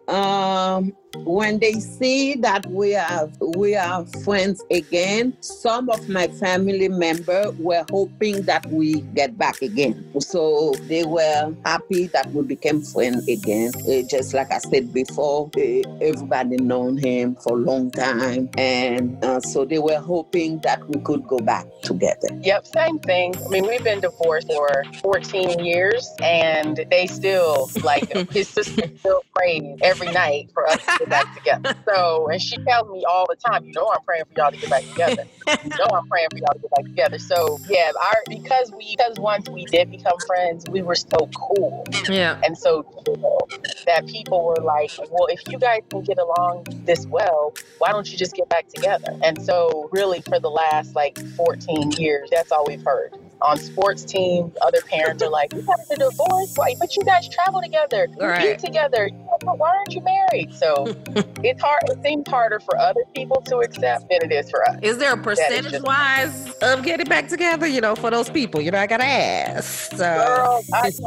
um, 0.07 0.93
when 1.25 1.59
they 1.59 1.73
see 1.73 2.35
that 2.35 2.65
we 2.67 2.95
are 2.95 3.29
we 3.57 3.75
are 3.75 4.05
friends 4.23 4.63
again, 4.71 5.35
some 5.41 5.89
of 5.89 6.07
my 6.09 6.27
family 6.27 6.89
members 6.89 7.53
were 7.59 7.85
hoping 7.91 8.43
that 8.43 8.65
we 8.67 9.01
get 9.15 9.37
back 9.37 9.61
again. 9.61 10.11
So 10.19 10.73
they 10.87 11.03
were 11.03 11.53
happy 11.65 12.07
that 12.07 12.31
we 12.31 12.43
became 12.43 12.81
friends 12.81 13.27
again. 13.27 13.71
Eh, 13.87 14.03
just 14.09 14.33
like 14.33 14.51
I 14.51 14.59
said 14.59 14.93
before, 14.93 15.49
eh, 15.57 15.83
everybody 16.01 16.57
known 16.57 16.97
him 16.97 17.35
for 17.35 17.57
a 17.57 17.61
long 17.61 17.91
time, 17.91 18.49
and 18.57 19.23
uh, 19.23 19.39
so 19.41 19.65
they 19.65 19.79
were 19.79 19.99
hoping 19.99 20.59
that 20.59 20.87
we 20.87 20.99
could 21.01 21.27
go 21.27 21.39
back 21.39 21.65
together. 21.83 22.29
Yep, 22.41 22.67
same 22.67 22.99
thing. 22.99 23.35
I 23.45 23.47
mean, 23.49 23.67
we've 23.67 23.83
been 23.83 23.99
divorced 23.99 24.47
for 24.47 24.83
14 25.01 25.59
years, 25.63 26.09
and 26.21 26.85
they 26.89 27.07
still 27.07 27.69
like 27.83 28.11
his 28.31 28.47
sister 28.47 28.87
still 28.99 29.23
prays 29.35 29.77
every 29.81 30.11
night 30.11 30.49
for 30.53 30.67
us 30.67 30.83
to 30.97 31.05
get 31.07 31.09
back 31.25 31.33
together. 31.35 31.75
So, 31.87 32.29
and 32.29 32.41
she 32.41 32.57
tells 32.67 32.89
me 32.89 33.03
all 33.09 33.25
the 33.29 33.35
time, 33.35 33.65
you 33.65 33.73
know, 33.73 33.89
I'm 33.93 34.03
praying 34.05 34.23
for 34.25 34.33
y'all 34.41 34.51
to 34.51 34.57
get 34.57 34.69
back 34.69 34.87
together. 34.87 35.23
You 35.63 35.71
know, 35.79 35.85
I'm 35.95 36.07
praying 36.07 36.29
for 36.31 36.37
y'all 36.39 36.53
to 36.53 36.59
get 36.59 36.71
back 36.71 36.85
together. 36.85 37.19
So, 37.19 37.59
yeah, 37.67 37.91
our 38.05 38.23
because 38.29 38.71
we 38.75 38.95
because 38.97 39.17
once 39.19 39.49
we 39.49 39.65
did 39.67 39.89
become 39.91 40.19
friends, 40.25 40.65
we 40.67 40.81
were 40.81 40.95
so 40.95 41.29
cool, 41.33 41.87
Yeah. 42.09 42.39
and 42.43 42.57
so 42.57 42.83
cool 42.83 43.49
that 43.85 44.05
people 44.07 44.43
were 44.45 44.61
like, 44.61 44.91
well, 45.09 45.27
if 45.27 45.41
you 45.47 45.57
guys 45.59 45.79
can 45.89 46.01
get 46.03 46.17
along 46.17 46.65
this 46.85 47.05
well, 47.09 47.53
why 47.77 47.91
don't 47.91 48.11
you 48.11 48.17
just 48.17 48.35
get 48.35 48.49
back 48.49 48.67
together? 48.67 49.07
And 49.23 49.41
so, 49.41 49.89
really, 49.91 50.21
for 50.21 50.39
the 50.39 50.49
last 50.49 50.95
like 50.95 51.15
14 51.35 51.91
years, 51.97 52.29
that's 52.31 52.51
all 52.51 52.65
we've 52.67 52.83
heard. 52.83 53.13
On 53.41 53.59
sports 53.59 54.03
teams, 54.03 54.51
other 54.65 54.81
parents 54.81 55.21
are 55.21 55.29
like, 55.29 55.51
"You 55.53 55.61
guys 55.61 55.85
are 55.91 56.09
divorce, 56.09 56.51
why? 56.55 56.73
But 56.79 56.95
you 56.95 57.03
guys 57.05 57.29
travel 57.29 57.61
together, 57.61 58.07
you 58.19 58.25
Right. 58.27 58.53
eat 58.53 58.59
together. 58.59 59.09
But 59.41 59.57
why 59.57 59.69
aren't 59.69 59.93
you 59.93 60.01
married?" 60.01 60.53
So 60.53 60.85
it's 61.43 61.61
hard. 61.61 61.79
It 61.87 62.03
seems 62.03 62.27
harder 62.27 62.59
for 62.59 62.77
other 62.77 63.01
people 63.15 63.41
to 63.47 63.57
accept 63.59 64.09
than 64.09 64.29
it 64.29 64.31
is 64.33 64.49
for 64.49 64.67
us. 64.69 64.77
Is 64.81 64.97
there 64.97 65.13
a 65.13 65.17
percentage 65.17 65.71
just- 65.71 65.85
wise 65.85 66.51
of 66.61 66.83
getting 66.83 67.07
back 67.07 67.27
together? 67.27 67.67
You 67.67 67.81
know, 67.81 67.95
for 67.95 68.09
those 68.11 68.29
people, 68.29 68.61
you 68.61 68.71
know, 68.71 68.79
I 68.79 68.87
gotta 68.87 69.05
ask. 69.05 69.91
So, 69.91 69.97
Girl, 69.97 70.63
I, 70.73 70.87
as 70.87 70.99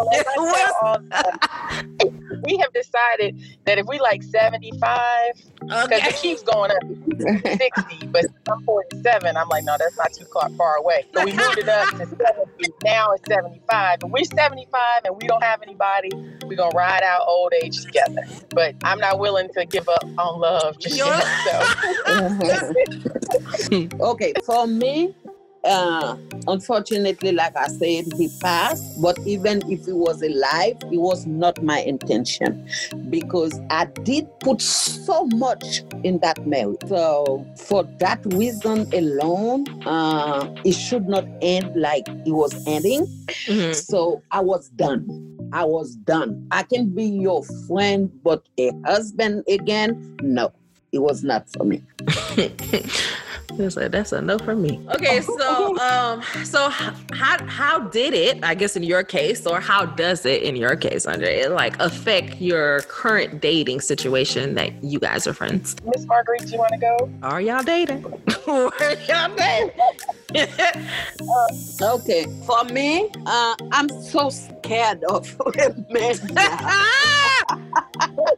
I 2.40 2.40
tell 2.40 2.40
all 2.40 2.40
the 2.40 2.40
time, 2.40 2.42
we 2.46 2.56
have 2.58 2.72
decided 2.72 3.40
that 3.64 3.78
if 3.78 3.86
we 3.86 3.98
like 3.98 4.22
75, 4.22 5.10
because 5.60 5.84
okay. 5.84 5.96
it 5.96 6.14
keeps 6.16 6.42
going 6.42 6.70
up. 6.70 6.78
60, 7.20 8.06
but 8.06 8.24
I'm 8.50 8.64
47. 8.64 9.36
I'm 9.36 9.48
like, 9.48 9.64
no, 9.64 9.76
that's 9.78 9.96
not 9.96 10.12
too 10.12 10.24
far, 10.32 10.48
far 10.50 10.76
away. 10.76 11.04
So 11.14 11.24
we 11.24 11.32
moved 11.32 11.58
it 11.58 11.68
up 11.68 11.88
to 11.90 12.06
70. 12.06 12.20
Now 12.84 13.12
it's 13.12 13.28
75. 13.28 14.00
But 14.00 14.10
we're 14.10 14.24
75 14.24 15.02
and 15.04 15.16
we 15.16 15.26
don't 15.26 15.42
have 15.42 15.62
anybody. 15.62 16.10
We're 16.46 16.56
going 16.56 16.70
to 16.70 16.76
ride 16.76 17.02
out 17.02 17.22
old 17.26 17.52
age 17.62 17.84
together. 17.84 18.22
But 18.50 18.76
I'm 18.84 18.98
not 18.98 19.18
willing 19.18 19.48
to 19.54 19.64
give 19.66 19.88
up 19.88 20.04
on 20.18 20.40
love 20.40 20.78
just 20.78 20.96
yet. 20.96 21.24
So. 21.44 21.60
okay, 24.10 24.32
for 24.44 24.66
me, 24.66 25.14
uh, 25.64 26.16
unfortunately, 26.46 27.32
like 27.32 27.56
I 27.56 27.68
said, 27.68 28.06
he 28.16 28.28
passed. 28.40 29.00
But 29.00 29.18
even 29.26 29.62
if 29.70 29.84
he 29.86 29.92
was 29.92 30.22
alive, 30.22 30.76
it 30.90 30.98
was 31.00 31.26
not 31.26 31.62
my 31.62 31.80
intention 31.80 32.68
because 33.10 33.58
I 33.70 33.86
did 34.04 34.26
put 34.40 34.60
so 34.60 35.24
much 35.26 35.82
in 36.04 36.18
that 36.20 36.46
marriage. 36.46 36.78
So 36.88 37.46
for 37.66 37.84
that 37.98 38.20
reason 38.26 38.88
alone, 38.94 39.66
uh, 39.86 40.48
it 40.64 40.72
should 40.72 41.08
not 41.08 41.24
end 41.42 41.74
like 41.76 42.06
it 42.08 42.32
was 42.32 42.54
ending. 42.66 43.06
Mhm. 43.48 43.74
So 43.74 44.22
I 44.30 44.40
was 44.40 44.68
done. 44.70 45.06
I 45.52 45.64
was 45.64 45.96
done. 45.96 46.46
I 46.50 46.62
can 46.62 46.90
be 46.90 47.04
your 47.04 47.42
friend, 47.66 48.10
but 48.22 48.42
a 48.58 48.70
husband 48.86 49.44
again, 49.48 50.16
no. 50.22 50.52
It 50.92 50.98
was 50.98 51.22
not 51.22 51.48
for 51.56 51.64
me. 51.64 51.82
That's 53.56 53.76
a, 53.76 53.88
that's 53.88 54.12
a 54.12 54.20
no 54.22 54.38
for 54.38 54.54
me. 54.54 54.80
Okay, 54.94 55.20
so 55.20 55.78
um, 55.78 56.22
so 56.44 56.68
how 56.68 57.44
how 57.46 57.80
did 57.80 58.14
it? 58.14 58.42
I 58.42 58.54
guess 58.54 58.76
in 58.76 58.82
your 58.82 59.02
case, 59.02 59.46
or 59.46 59.60
how 59.60 59.86
does 59.86 60.24
it 60.24 60.42
in 60.42 60.56
your 60.56 60.76
case, 60.76 61.06
Andre, 61.06 61.46
like 61.46 61.78
affect 61.80 62.40
your 62.40 62.80
current 62.82 63.40
dating 63.40 63.80
situation 63.80 64.54
that 64.54 64.82
you 64.82 64.98
guys 64.98 65.26
are 65.26 65.34
friends? 65.34 65.76
Miss 65.84 66.06
Margarette, 66.06 66.46
do 66.46 66.52
you 66.52 66.58
want 66.58 66.72
to 66.72 66.78
go? 66.78 67.10
Are 67.22 67.40
y'all 67.40 67.62
dating? 67.62 68.04
Are 68.46 68.94
y'all 69.08 69.34
dating? 69.36 69.70
Okay, 71.82 72.26
for 72.46 72.62
me, 72.64 73.10
uh, 73.26 73.56
I'm 73.72 73.88
so 73.88 74.30
scared 74.30 75.02
of 75.04 75.36
men. 75.90 76.14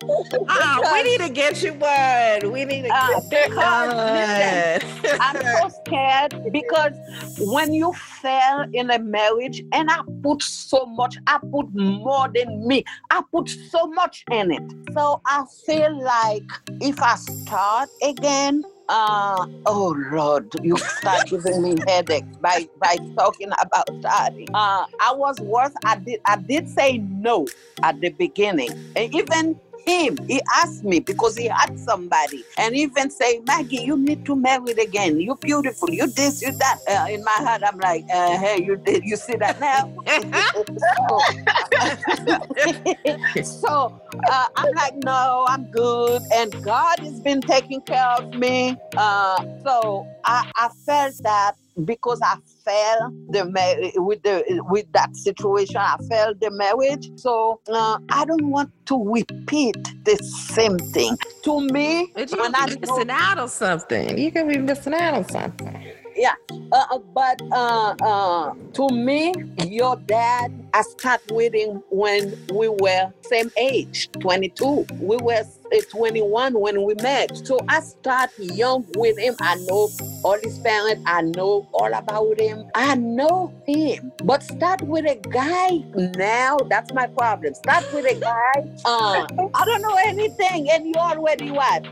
Oh, 0.03 0.91
we 0.93 1.03
need 1.03 1.21
to 1.21 1.29
get 1.33 1.63
you 1.63 1.73
one. 1.75 2.53
We 2.53 2.65
need 2.65 2.83
to 2.83 2.91
uh, 2.95 3.21
get 3.21 3.49
because, 3.49 4.81
listen, 5.03 5.19
I'm 5.21 5.37
so 5.43 5.81
scared 5.85 6.53
because 6.53 6.93
when 7.39 7.73
you 7.73 7.93
fell 7.93 8.67
in 8.73 8.91
a 8.91 8.99
marriage, 8.99 9.63
and 9.73 9.91
I 9.91 10.01
put 10.23 10.43
so 10.43 10.87
much, 10.87 11.17
I 11.27 11.39
put 11.39 11.75
more 11.75 12.29
than 12.35 12.67
me. 12.67 12.85
I 13.11 13.23
put 13.31 13.49
so 13.49 13.87
much 13.87 14.25
in 14.31 14.53
it. 14.53 14.63
So 14.95 15.21
I 15.27 15.45
feel 15.67 16.03
like 16.03 16.45
if 16.81 17.01
I 17.01 17.17
start 17.17 17.89
again, 18.03 18.63
uh, 18.93 19.47
oh 19.67 19.97
Lord, 20.13 20.53
you 20.63 20.77
start 20.77 21.27
giving 21.27 21.63
me 21.63 21.77
headache 21.89 22.27
by 22.43 22.69
by 22.79 22.99
talking 23.19 23.51
about 23.63 23.87
starting. 24.01 24.49
Uh, 24.55 24.85
I 25.01 25.15
was 25.15 25.41
worth. 25.41 25.73
I 25.87 25.97
did. 25.97 26.21
I 26.27 26.37
did 26.37 26.69
say 26.69 26.99
no 26.99 27.47
at 27.83 28.01
the 28.03 28.11
beginning, 28.11 28.71
and 28.95 29.15
even 29.15 29.57
him. 29.87 30.19
He 30.29 30.41
asked 30.57 30.85
me 30.85 31.01
because 31.01 31.37
he 31.37 31.47
had 31.47 31.79
somebody, 31.79 32.45
and 32.59 32.75
even 32.75 33.11
say, 33.11 33.41
Maggie, 33.47 33.83
you 33.83 33.97
need 33.97 34.25
to 34.27 34.37
marry 34.37 34.73
again. 34.73 35.21
You're 35.21 35.37
beautiful. 35.37 35.91
You 35.91 36.07
this, 36.07 36.43
you 36.43 36.53
that. 36.53 36.79
Uh, 36.89 37.07
in 37.11 37.25
my 37.25 37.37
heart, 37.39 37.63
I'm 37.65 37.79
like, 37.79 38.05
uh, 38.13 38.39
hey, 38.39 38.63
you 38.63 38.77
did. 38.77 39.05
You 39.05 39.17
see 39.17 39.37
that 39.37 39.61
now? 39.61 39.93
so 43.43 44.01
uh, 44.31 44.47
I'm 44.57 44.73
like, 44.75 44.95
no, 44.97 45.47
I'm 45.49 45.71
good, 45.71 46.23
and 46.33 46.63
God 46.63 46.99
has 47.01 47.21
been 47.21 47.41
taking 47.41 47.81
care 47.83 48.09
of 48.19 48.35
me. 48.35 48.77
Uh, 48.97 49.45
so 49.65 50.07
I, 50.25 50.45
I 50.57 50.69
felt 50.87 51.15
that 51.23 51.57
because 51.85 52.21
I 52.23 52.37
fell 52.65 53.11
the 53.31 53.93
with 53.97 54.23
the 54.23 54.63
with 54.69 54.91
that 54.93 55.17
situation. 55.17 55.77
I 55.77 55.97
failed 56.09 56.41
the 56.41 56.51
marriage, 56.51 57.11
so 57.17 57.61
uh, 57.69 57.99
I 58.11 58.25
don't 58.25 58.47
want 58.47 58.71
to 58.87 59.13
repeat 59.13 59.77
the 60.05 60.17
same 60.17 60.79
thing. 60.79 61.17
To 61.45 61.61
me, 61.61 62.13
but 62.15 62.31
you 62.31 62.41
when 62.41 62.55
I 62.55 62.67
missing 62.67 63.07
know, 63.07 63.15
out 63.15 63.39
on 63.39 63.49
something. 63.49 64.19
You 64.19 64.31
can 64.31 64.49
be 64.49 64.59
missing 64.59 64.95
out 64.95 65.15
on 65.15 65.29
something 65.29 66.02
yeah. 66.17 66.35
Uh, 66.73 66.85
uh, 66.91 66.99
but 67.15 67.41
uh, 67.53 67.95
uh, 68.03 68.55
to 68.75 68.89
me, 68.89 69.35
your 69.67 69.97
dad, 69.97 70.53
I 70.75 70.83
started 70.83 71.31
with 71.31 71.55
him 71.55 71.83
when 71.91 72.37
we 72.55 72.69
were 72.69 73.13
same 73.23 73.51
age, 73.57 74.11
22. 74.21 74.87
We 75.01 75.17
were 75.19 75.43
uh, 75.73 75.77
21 75.91 76.59
when 76.59 76.83
we 76.85 76.95
met. 77.03 77.47
So 77.47 77.59
I 77.69 77.81
started 77.81 78.55
young 78.55 78.87
with 78.97 79.19
him. 79.19 79.35
I 79.41 79.57
know 79.69 79.89
all 80.25 80.39
his 80.43 80.59
parents. 80.59 81.03
I 81.07 81.23
know 81.23 81.69
all 81.73 81.93
about 81.93 82.41
him. 82.41 82.65
I 82.75 82.95
know 82.97 83.53
him. 83.67 84.13
But 84.25 84.43
start 84.43 84.83
with 84.83 85.07
a 85.07 85.17
guy 85.17 85.79
now, 86.17 86.59
that's 86.69 86.93
my 86.93 87.07
problem. 87.07 87.55
Start 87.55 87.85
with 87.93 88.07
a 88.07 88.19
guy. 88.19 88.53
Uh, 88.85 89.27
I 89.55 89.65
don't 89.65 89.83
know 89.83 89.99
anything. 90.07 90.71
And 90.71 90.87
you 90.87 90.95
already 90.95 91.51
what? 91.51 91.87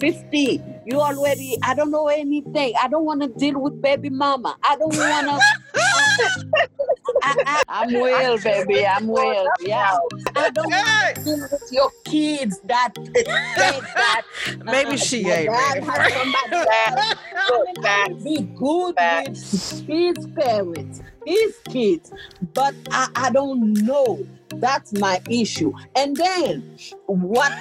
50 0.00 0.62
you 0.86 1.00
already, 1.00 1.56
I 1.62 1.74
don't 1.74 1.90
know 1.90 2.08
anything. 2.08 2.74
I 2.80 2.88
don't 2.88 3.04
want 3.04 3.22
to 3.22 3.28
deal 3.28 3.60
with 3.60 3.80
baby 3.80 4.10
mama. 4.10 4.56
I 4.62 4.76
don't 4.76 4.96
want 4.96 5.28
to. 5.28 5.40
I'm 7.68 7.92
well, 7.92 8.38
baby. 8.38 8.86
I'm 8.86 9.06
well. 9.06 9.46
Yeah. 9.60 9.98
I 10.36 10.50
don't 10.50 10.70
want 10.70 11.16
to 11.16 11.24
deal 11.24 11.48
with 11.50 11.72
your 11.72 11.90
kids 12.04 12.60
that 12.64 12.92
said 12.96 13.80
that. 13.94 14.22
Maybe 14.64 14.90
uh, 14.90 14.96
she 14.96 15.28
ain't. 15.28 15.50
Dad 15.50 15.84
has 15.84 16.12
somebody 16.12 16.50
that. 16.50 17.14
Be 18.24 18.42
good 18.56 18.94
with 18.96 19.86
his 19.86 20.26
parents, 20.38 21.02
his 21.26 21.58
kids. 21.68 22.12
But 22.52 22.74
I, 22.90 23.08
I 23.16 23.30
don't 23.30 23.72
know 23.74 24.26
that's 24.60 24.92
my 24.94 25.20
issue. 25.28 25.72
And 25.96 26.16
then 26.16 26.78
what 27.06 27.52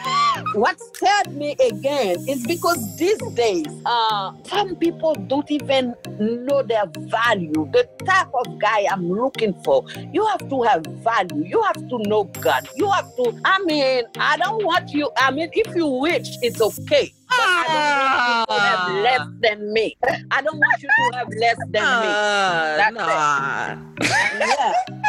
what 0.53 0.79
scared 0.79 1.35
me 1.35 1.55
again 1.59 2.17
is 2.27 2.45
because 2.45 2.97
these 2.97 3.17
days, 3.33 3.67
uh, 3.85 4.33
some 4.45 4.75
people 4.75 5.15
don't 5.15 5.50
even 5.51 5.95
know 6.19 6.62
their 6.63 6.85
value. 6.95 7.69
The 7.71 7.88
type 8.05 8.29
of 8.33 8.59
guy 8.59 8.85
I'm 8.91 9.12
looking 9.12 9.53
for, 9.63 9.85
you 10.12 10.25
have 10.27 10.47
to 10.50 10.62
have 10.63 10.85
value. 10.85 11.45
You 11.45 11.62
have 11.63 11.88
to 11.89 11.97
know 12.00 12.25
God. 12.41 12.67
You 12.75 12.89
have 12.91 13.15
to. 13.17 13.39
I 13.45 13.63
mean, 13.63 14.03
I 14.17 14.38
don't 14.38 14.63
want 14.63 14.91
you. 14.93 15.09
I 15.17 15.31
mean, 15.31 15.50
if 15.53 15.75
you 15.75 16.03
rich, 16.03 16.27
it's 16.41 16.62
okay. 16.62 17.13
But 17.29 17.39
I 17.39 18.45
don't 18.47 18.50
want 18.50 18.50
you 18.50 18.55
to 18.55 18.62
have 18.62 18.79
ah. 18.79 19.01
less 19.01 19.27
than 19.41 19.73
me. 19.73 19.97
I 20.31 20.41
don't 20.41 20.57
want 20.57 20.81
you 20.83 20.89
to 20.89 21.17
have 21.17 21.27
less 21.39 21.57
than 21.57 21.71
me. 21.71 22.07
Uh, 22.07 22.77
That's 22.77 22.95
nah. 22.95 23.71
it. 23.71 24.13
Yeah. 24.39 25.02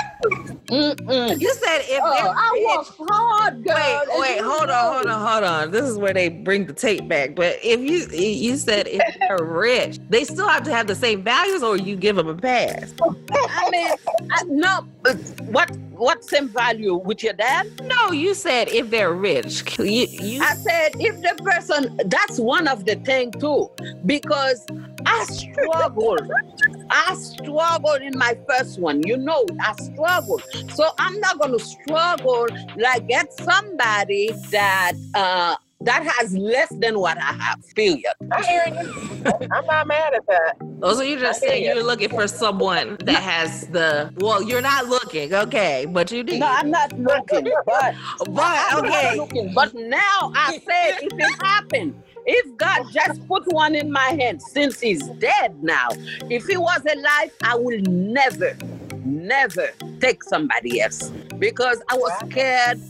Mm-mm. 0.74 1.40
You 1.40 1.54
said 1.54 1.82
if 1.82 2.00
oh, 2.02 2.34
I 2.36 2.76
work 2.76 3.10
hard, 3.10 3.64
girl. 3.64 3.76
Wait, 3.76 4.20
wait, 4.20 4.40
hold 4.40 4.70
on, 4.70 4.94
hold 4.94 5.06
on, 5.06 5.26
hold 5.26 5.44
on. 5.44 5.70
This 5.70 5.84
is 5.84 5.98
where 5.98 6.12
they 6.12 6.28
bring 6.28 6.66
the 6.66 6.72
tape 6.72 7.06
back. 7.06 7.36
But 7.36 7.58
if 7.62 7.80
you 7.80 8.06
you 8.18 8.56
said 8.56 8.88
if 8.88 9.02
they're 9.20 9.46
rich, 9.46 10.00
they 10.10 10.24
still 10.24 10.48
have 10.48 10.64
to 10.64 10.72
have 10.72 10.86
the 10.88 10.94
same 10.94 11.22
values, 11.22 11.62
or 11.62 11.76
you 11.76 11.94
give 11.94 12.16
them 12.16 12.28
a 12.28 12.34
pass. 12.34 12.92
I 13.30 13.70
mean, 13.70 13.92
I, 14.32 14.42
no. 14.44 14.86
What 15.50 15.70
what 15.92 16.24
same 16.24 16.48
value 16.48 16.94
with 16.94 17.22
your 17.22 17.34
dad? 17.34 17.70
No, 17.84 18.10
you 18.10 18.34
said 18.34 18.68
if 18.68 18.90
they're 18.90 19.12
rich. 19.12 19.78
You, 19.78 20.06
you... 20.10 20.42
I 20.42 20.54
said 20.54 20.92
if 20.98 21.20
the 21.20 21.40
person. 21.42 22.00
That's 22.06 22.40
one 22.40 22.66
of 22.66 22.84
the 22.84 22.96
thing 22.96 23.30
too, 23.30 23.70
because 24.06 24.66
I 25.06 25.24
struggled. 25.24 26.28
I 26.90 27.14
struggled 27.14 28.02
in 28.02 28.16
my 28.18 28.36
first 28.48 28.78
one. 28.80 29.02
You 29.06 29.16
know, 29.16 29.46
I 29.60 29.74
struggled. 29.74 30.42
So 30.70 30.90
I'm 30.98 31.18
not 31.20 31.38
going 31.38 31.52
to 31.52 31.64
struggle 31.64 32.46
like 32.76 33.08
get 33.08 33.32
somebody 33.32 34.32
that 34.50 34.92
uh, 35.14 35.56
that 35.80 36.02
has 36.02 36.36
less 36.36 36.72
than 36.80 36.98
what 36.98 37.18
I 37.18 37.32
have. 37.32 37.60
Period. 37.74 38.04
I 38.32 38.42
hear 38.42 38.66
you. 38.68 39.24
I'm 39.52 39.66
not 39.66 39.86
mad 39.86 40.14
at 40.14 40.26
that. 40.26 40.56
Oh, 40.82 40.94
so 40.94 41.02
you're 41.02 41.18
just 41.18 41.40
saying 41.40 41.64
you. 41.64 41.74
you're 41.74 41.82
looking 41.82 42.10
for 42.10 42.28
someone 42.28 42.96
that 43.00 43.22
has 43.22 43.66
the 43.68 44.12
well, 44.18 44.42
you're 44.42 44.60
not 44.60 44.86
looking, 44.86 45.32
okay, 45.32 45.86
but 45.88 46.10
you 46.10 46.22
did. 46.22 46.40
No, 46.40 46.46
I'm 46.46 46.70
not 46.70 46.92
looking, 46.98 47.50
but 47.64 47.94
but 48.30 48.84
okay. 48.84 49.16
Looking, 49.16 49.52
but 49.54 49.74
now 49.74 50.32
I 50.34 50.60
said 50.64 51.02
if 51.02 51.12
it 51.12 51.42
happened, 51.42 52.02
if 52.26 52.56
God 52.56 52.90
just 52.90 53.26
put 53.28 53.44
one 53.52 53.74
in 53.74 53.92
my 53.92 54.16
hand 54.20 54.42
since 54.42 54.80
he's 54.80 55.06
dead 55.18 55.62
now, 55.62 55.88
if 56.30 56.46
he 56.46 56.56
was 56.56 56.80
alive, 56.90 57.30
I 57.42 57.56
will 57.56 57.80
never, 57.82 58.56
never 59.04 59.68
take 60.00 60.22
somebody 60.24 60.80
else 60.80 61.10
because 61.38 61.82
I 61.88 61.96
was 61.96 62.12
scared. 62.30 62.80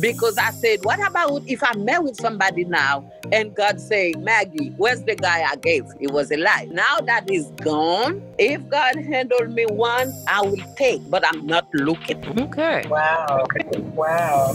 Because 0.00 0.36
I 0.36 0.50
said, 0.50 0.80
what 0.82 1.04
about 1.06 1.42
if 1.46 1.62
I 1.62 1.74
met 1.74 2.02
with 2.04 2.16
somebody 2.16 2.64
now 2.64 3.10
and 3.32 3.54
God 3.54 3.80
say, 3.80 4.12
Maggie, 4.18 4.72
where's 4.76 5.02
the 5.02 5.14
guy 5.16 5.44
I 5.48 5.56
gave? 5.56 5.86
He 5.98 6.06
was 6.08 6.30
alive. 6.30 6.70
Now 6.70 6.98
that 7.06 7.28
he's 7.28 7.50
gone, 7.62 8.22
if 8.38 8.68
God 8.68 8.96
handled 8.96 9.50
me 9.50 9.64
one, 9.66 10.12
I 10.28 10.42
will 10.42 10.56
take, 10.76 11.08
but 11.08 11.26
I'm 11.26 11.46
not 11.46 11.66
looking. 11.72 12.22
Okay. 12.38 12.86
Wow. 12.88 13.46
Wow. 13.94 14.52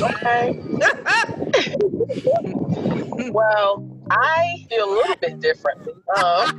Okay. 0.00 0.60
well, 3.30 3.88
I 4.10 4.66
feel 4.68 4.84
a 4.84 4.92
little 4.92 5.16
bit 5.16 5.40
differently. 5.40 5.92
Um, 6.16 6.58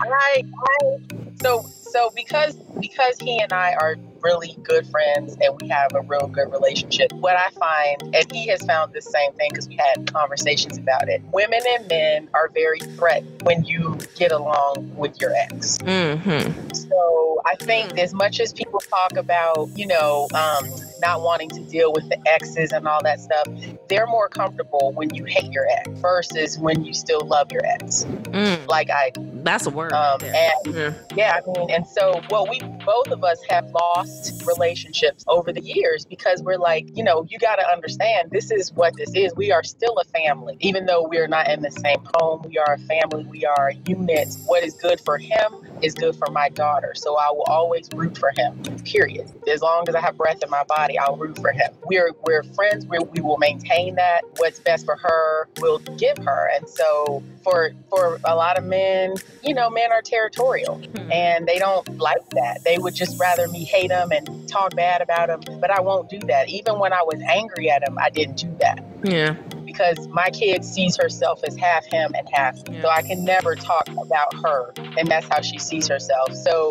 I, 0.00 0.42
I, 0.82 0.98
so 1.42 1.64
so 1.90 2.10
because 2.14 2.54
because 2.78 3.18
he 3.18 3.40
and 3.40 3.52
I 3.52 3.74
are 3.74 3.96
really 4.22 4.56
good 4.62 4.86
friends 4.88 5.36
and 5.40 5.60
we 5.60 5.68
have 5.68 5.94
a 5.94 6.00
real 6.02 6.26
good 6.26 6.50
relationship, 6.50 7.12
what 7.12 7.36
I 7.36 7.50
find, 7.50 8.14
and 8.14 8.32
he 8.32 8.48
has 8.48 8.60
found 8.64 8.92
the 8.92 9.02
same 9.02 9.32
thing 9.34 9.50
because 9.52 9.68
we 9.68 9.76
had 9.76 10.12
conversations 10.12 10.78
about 10.78 11.08
it. 11.08 11.22
Women 11.32 11.60
and 11.78 11.88
men 11.88 12.28
are 12.34 12.48
very 12.48 12.80
threatened 12.80 13.42
when 13.42 13.64
you 13.64 13.98
get 14.16 14.32
along 14.32 14.92
with 14.96 15.20
your 15.20 15.32
ex. 15.34 15.78
Mm-hmm. 15.78 16.72
So 16.72 17.40
I 17.46 17.54
think 17.56 17.98
as 17.98 18.12
much 18.14 18.40
as 18.40 18.52
people 18.52 18.80
talk 18.80 19.16
about, 19.16 19.68
you 19.76 19.86
know, 19.86 20.28
um, 20.34 20.68
not 21.00 21.22
wanting 21.22 21.50
to 21.50 21.60
deal 21.60 21.92
with 21.92 22.08
the 22.08 22.18
exes 22.28 22.72
and 22.72 22.88
all 22.88 23.02
that 23.02 23.20
stuff, 23.20 23.46
they're 23.88 24.06
more 24.06 24.28
comfortable 24.28 24.92
when 24.94 25.14
you 25.14 25.24
hate 25.24 25.52
your 25.52 25.66
ex 25.68 25.88
versus 26.00 26.58
when 26.58 26.84
you 26.84 26.92
still 26.94 27.20
love 27.20 27.52
your 27.52 27.64
ex. 27.64 28.04
Mm. 28.04 28.66
Like 28.66 28.90
I, 28.90 29.12
that's 29.44 29.66
a 29.66 29.70
word. 29.70 29.92
Um, 29.92 30.20
and 30.22 30.74
mm-hmm. 30.74 31.18
yeah, 31.18 31.40
I 31.46 31.58
mean, 31.58 31.70
and 31.70 31.85
so 31.88 32.20
well, 32.30 32.46
we 32.48 32.60
both 32.84 33.08
of 33.08 33.24
us 33.24 33.40
have 33.48 33.66
lost 33.70 34.42
relationships 34.46 35.24
over 35.28 35.52
the 35.52 35.60
years 35.60 36.04
because 36.04 36.42
we're 36.42 36.58
like, 36.58 36.86
you 36.96 37.04
know, 37.04 37.26
you 37.28 37.38
got 37.38 37.56
to 37.56 37.68
understand 37.68 38.30
this 38.30 38.50
is 38.50 38.72
what 38.72 38.96
this 38.96 39.14
is. 39.14 39.34
We 39.34 39.52
are 39.52 39.62
still 39.62 39.96
a 39.98 40.04
family, 40.04 40.56
even 40.60 40.86
though 40.86 41.06
we're 41.08 41.28
not 41.28 41.50
in 41.50 41.62
the 41.62 41.70
same 41.70 42.04
home. 42.14 42.42
We 42.46 42.58
are 42.58 42.74
a 42.74 42.78
family. 42.78 43.24
We 43.24 43.44
are 43.44 43.68
a 43.68 43.74
unit. 43.88 44.28
What 44.46 44.64
is 44.64 44.74
good 44.74 45.00
for 45.00 45.18
him 45.18 45.66
is 45.82 45.94
good 45.94 46.16
for 46.16 46.30
my 46.30 46.48
daughter. 46.48 46.92
So 46.94 47.16
I 47.16 47.30
will 47.30 47.44
always 47.44 47.88
root 47.94 48.18
for 48.18 48.32
him. 48.36 48.62
Period. 48.84 49.30
As 49.48 49.62
long 49.62 49.88
as 49.88 49.94
I 49.94 50.00
have 50.00 50.16
breath 50.16 50.42
in 50.42 50.50
my 50.50 50.64
body, 50.64 50.98
I'll 50.98 51.16
root 51.16 51.38
for 51.38 51.52
him. 51.52 51.72
We're 51.84 52.12
we're 52.24 52.42
friends. 52.42 52.86
We're, 52.86 53.02
we 53.02 53.20
will 53.20 53.38
maintain 53.38 53.94
that. 53.96 54.22
What's 54.36 54.58
best 54.60 54.84
for 54.84 54.96
her, 54.96 55.48
we'll 55.60 55.78
give 55.78 56.18
her. 56.18 56.50
And 56.54 56.68
so 56.68 57.22
for 57.42 57.70
for 57.90 58.18
a 58.24 58.34
lot 58.34 58.58
of 58.58 58.64
men, 58.64 59.14
you 59.42 59.54
know, 59.54 59.70
men 59.70 59.92
are 59.92 60.02
territorial, 60.02 60.78
mm-hmm. 60.78 61.12
and 61.12 61.46
they 61.46 61.58
don't 61.58 61.98
like 61.98 62.28
that. 62.30 62.62
They 62.64 62.78
would 62.78 62.94
just 62.94 63.18
rather 63.20 63.48
me 63.48 63.64
hate 63.64 63.88
them 63.88 64.10
and 64.12 64.48
talk 64.48 64.74
bad 64.74 65.00
about 65.00 65.28
them. 65.28 65.60
but 65.60 65.70
I 65.70 65.80
won't 65.80 66.08
do 66.08 66.18
that. 66.26 66.48
Even 66.48 66.78
when 66.78 66.92
I 66.92 67.02
was 67.02 67.20
angry 67.28 67.70
at 67.70 67.86
him, 67.86 67.98
I 67.98 68.10
didn't 68.10 68.36
do 68.36 68.56
that. 68.60 68.84
Yeah. 69.04 69.36
Because 69.76 70.08
my 70.08 70.30
kid 70.30 70.64
sees 70.64 70.96
herself 70.96 71.40
as 71.46 71.54
half 71.56 71.84
him 71.86 72.12
and 72.16 72.26
half, 72.32 72.56
Yeah. 72.70 72.82
so 72.82 72.88
I 72.88 73.02
can 73.02 73.24
never 73.24 73.54
talk 73.54 73.88
about 73.88 74.32
her, 74.42 74.72
and 74.96 75.06
that's 75.06 75.28
how 75.28 75.42
she 75.42 75.58
sees 75.58 75.86
herself. 75.86 76.34
So, 76.34 76.70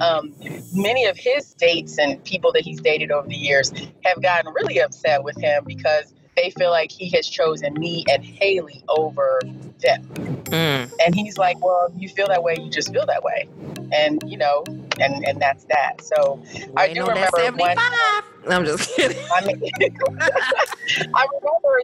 um, 0.00 0.32
many 0.72 1.06
of 1.06 1.16
his 1.16 1.52
dates 1.54 1.98
and 1.98 2.22
people 2.24 2.52
that 2.52 2.62
he's 2.62 2.80
dated 2.80 3.10
over 3.10 3.26
the 3.26 3.36
years 3.36 3.72
have 4.04 4.22
gotten 4.22 4.52
really 4.52 4.80
upset 4.80 5.24
with 5.24 5.36
him 5.36 5.64
because 5.66 6.14
they 6.36 6.50
feel 6.50 6.70
like 6.70 6.90
he 6.90 7.10
has 7.10 7.26
chosen 7.28 7.74
me 7.74 8.04
and 8.10 8.24
Haley 8.24 8.84
over 8.88 9.40
them. 9.80 10.04
Mm. 10.44 10.92
And 11.04 11.14
he's 11.14 11.38
like, 11.38 11.62
Well, 11.64 11.92
if 11.94 12.00
you 12.00 12.08
feel 12.08 12.28
that 12.28 12.42
way, 12.42 12.56
you 12.58 12.70
just 12.70 12.92
feel 12.92 13.06
that 13.06 13.22
way. 13.22 13.48
And, 13.92 14.22
you 14.26 14.36
know, 14.36 14.64
and, 15.00 15.24
and 15.24 15.40
that's 15.40 15.64
that. 15.64 16.02
So 16.02 16.42
I 16.76 16.92
do 16.92 17.00
remember 17.06 17.30
one 17.56 17.76
75. 17.76 18.24
I'm 18.48 18.64
just 18.64 18.94
kidding. 18.94 19.16
I 19.32 19.44
mean, 19.44 19.60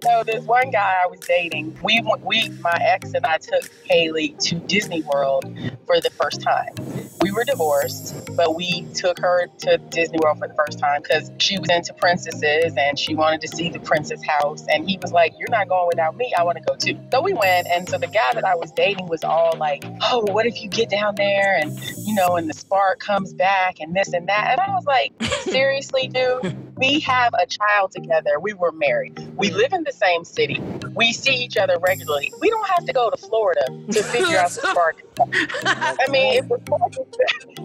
Remember 0.03 0.33
this 0.33 0.45
one 0.45 0.71
guy 0.71 0.95
I 1.03 1.07
was 1.07 1.21
dating. 1.21 1.79
We 1.83 2.03
we 2.23 2.49
my 2.61 2.77
ex 2.81 3.13
and 3.13 3.25
I 3.27 3.39
took 3.39 3.71
Haley 3.85 4.35
to 4.41 4.57
Disney 4.57 5.03
World 5.03 5.45
for 5.87 6.01
the 6.01 6.11
first 6.11 6.41
time. 6.41 6.75
We 7.21 7.33
were 7.33 7.45
divorced, 7.45 8.35
but 8.37 8.57
we 8.57 8.83
took 8.95 9.19
her 9.19 9.47
to 9.59 9.79
Disney 9.91 10.19
World 10.23 10.39
for 10.39 10.49
the 10.49 10.55
first 10.55 10.79
time 10.79 11.03
because 11.03 11.31
she 11.39 11.59
was 11.59 11.69
into 11.69 11.93
princesses 11.95 12.75
and 12.77 12.99
she 12.99 13.15
wanted 13.15 13.43
to 13.43 13.49
see 13.49 13.69
the 13.69 13.81
princess 13.81 14.23
house. 14.25 14.65
And 14.69 14.89
he 14.89 14.99
was 15.03 15.13
like, 15.13 15.35
"You're 15.39 15.51
not 15.51 15.69
going 15.69 15.89
without 15.89 16.17
me. 16.17 16.33
I 16.37 16.45
want 16.45 16.57
to 16.59 16.65
go 16.65 16.77
too." 16.77 16.99
So 17.13 17.21
we 17.21 17.35
went, 17.35 17.67
and 17.69 17.89
so 17.89 17.99
the 17.99 18.07
guy 18.07 18.33
that 18.35 18.45
I 18.45 18.55
was 18.55 18.73
dating 18.73 19.07
was 19.07 19.23
all 19.23 19.55
like, 19.59 19.85
"Oh, 20.03 20.25
what 20.33 20.47
if 20.47 20.63
you 20.63 20.69
get 20.69 20.89
down 20.89 21.15
there 21.17 21.57
and 21.61 21.79
you 21.99 22.15
know, 22.15 22.37
and 22.37 22.49
the 22.49 22.55
spark 22.55 23.01
comes 23.01 23.35
back 23.35 23.81
and 23.81 23.95
this 23.95 24.13
and 24.13 24.29
that?" 24.29 24.53
And 24.53 24.61
I 24.61 24.75
was 24.75 24.87
like, 24.87 25.13
"Seriously, 25.43 26.09
dude." 26.09 26.70
We 26.81 26.99
have 27.01 27.35
a 27.35 27.47
child 27.47 27.93
together. 27.93 28.41
We 28.41 28.55
were 28.55 28.73
married. 28.73 29.19
We 29.37 29.51
mm. 29.51 29.57
live 29.57 29.73
in 29.73 29.85
the 29.85 29.93
same 29.93 30.25
city. 30.25 30.61
We 30.95 31.13
see 31.13 31.35
each 31.35 31.57
other 31.57 31.79
regularly. 31.79 32.33
We 32.41 32.49
don't 32.49 32.69
have 32.71 32.87
to 32.87 32.93
go 32.93 33.11
to 33.11 33.17
Florida 33.17 33.65
to 33.93 34.03
figure 34.03 34.39
out 34.39 34.51
the 34.51 34.69
spark. 34.71 35.03
I 35.21 36.07
mean, 36.09 36.39
if 36.39 36.51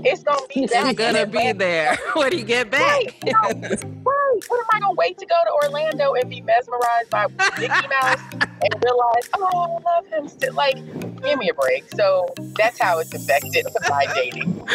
it's 0.05 0.23
gonna 0.23 0.47
be 0.53 0.63
It's 0.63 0.97
gonna 0.97 1.25
be 1.25 1.53
there 1.53 1.97
when 2.13 2.37
you 2.37 2.43
get 2.43 2.69
back. 2.69 2.81
Right, 2.81 3.15
you 3.25 3.31
know, 3.31 3.39
right. 3.39 4.39
What 4.47 4.59
am 4.59 4.65
I 4.73 4.79
gonna 4.81 4.93
wait 4.93 5.17
to 5.19 5.25
go 5.25 5.35
to 5.45 5.65
Orlando 5.65 6.13
and 6.13 6.29
be 6.29 6.41
mesmerized 6.41 7.09
by 7.09 7.27
Mickey 7.57 7.87
Mouse 7.87 8.19
and 8.33 8.83
realize, 8.83 9.29
oh, 9.35 9.79
I 9.79 9.95
love 9.95 10.07
him 10.07 10.27
still? 10.27 10.53
Like, 10.53 10.75
give 11.23 11.39
me 11.39 11.49
a 11.49 11.53
break. 11.53 11.85
So 11.95 12.27
that's 12.57 12.79
how 12.79 12.99
it's 12.99 13.13
affected 13.13 13.65
by 13.89 14.05
dating. 14.13 14.67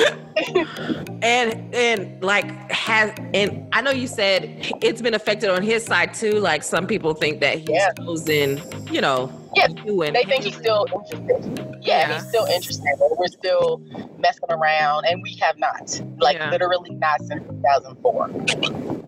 and 1.23 1.75
and 1.75 2.23
like 2.23 2.47
has 2.73 3.13
and 3.35 3.69
I 3.73 3.83
know 3.83 3.91
you 3.91 4.07
said 4.07 4.30
it's 4.83 5.03
been 5.03 5.15
affected 5.15 5.51
on 5.51 5.63
his 5.63 5.85
side 5.85 6.15
too. 6.15 6.41
Like 6.41 6.63
some 6.63 6.87
people 6.87 7.15
think 7.15 7.41
that 7.41 7.59
he's 7.59 7.69
Yeah. 7.71 7.93
chosen, 7.99 8.61
you 8.93 9.01
know, 9.01 9.31
Yeah, 9.57 9.67
They 9.67 10.23
think 10.25 10.45
he's 10.45 10.55
still 10.57 10.87
interested. 10.95 11.69
Yeah, 11.83 12.09
Yeah. 12.09 12.15
he's 12.15 12.29
still 12.29 12.45
interested. 12.47 12.85
But 13.01 13.19
we're 13.19 13.27
still 13.27 13.81
messing 14.19 14.45
around, 14.49 15.07
and 15.07 15.21
we 15.23 15.35
have 15.41 15.59
not. 15.59 16.01
Like 16.19 16.37
Yeah. 16.37 16.51
literally 16.51 16.91
not 16.91 17.21
since 17.23 17.43
2004. 17.49 18.29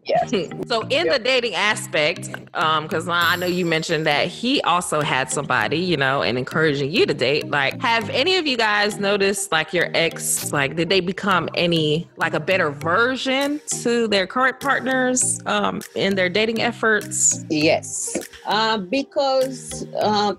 Yes. 0.04 0.32
So 0.66 0.86
in 0.88 1.08
the 1.08 1.18
dating 1.18 1.54
aspect, 1.54 2.30
um, 2.54 2.84
because 2.84 3.06
I 3.06 3.36
know 3.36 3.46
you 3.46 3.66
mentioned 3.66 4.06
that 4.06 4.28
he 4.28 4.62
also 4.62 5.02
had 5.02 5.30
somebody, 5.30 5.76
you 5.76 5.98
know, 5.98 6.22
and 6.22 6.38
encouraging 6.38 6.90
you 6.90 7.04
to 7.04 7.12
date. 7.12 7.50
Like, 7.50 7.78
have 7.82 8.08
any 8.10 8.36
of 8.36 8.46
you 8.46 8.56
guys 8.56 8.98
noticed 8.98 9.52
like 9.52 9.74
your 9.74 9.90
ex, 9.92 10.50
like, 10.50 10.76
did 10.76 10.88
they 10.88 11.00
become 11.00 11.50
any 11.54 12.08
like 12.16 12.32
a 12.32 12.40
better 12.40 12.70
version 12.70 13.60
to 13.82 14.08
their 14.08 14.26
current 14.26 14.60
partners 14.60 15.40
um 15.44 15.82
in 15.94 16.14
their 16.14 16.30
dating 16.30 16.62
efforts? 16.62 17.44
Yes, 17.50 18.16
uh, 18.46 18.78
because 18.78 19.86
uh, 20.00 20.34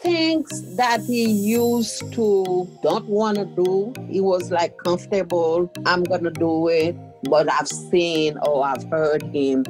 things 0.00 0.76
that 0.76 1.00
he 1.00 1.24
used 1.24 2.12
to 2.12 2.68
don't 2.82 3.06
want 3.06 3.36
to 3.38 3.44
do, 3.44 3.92
he 4.08 4.20
was 4.20 4.50
like 4.50 4.76
comfortable. 4.78 5.70
I'm 5.84 6.02
gonna 6.02 6.30
do 6.30 6.68
it, 6.68 6.96
but 7.28 7.50
I've 7.52 7.68
seen 7.68 8.38
or 8.38 8.64
I've 8.64 8.84
heard 8.90 9.22
him 9.22 9.64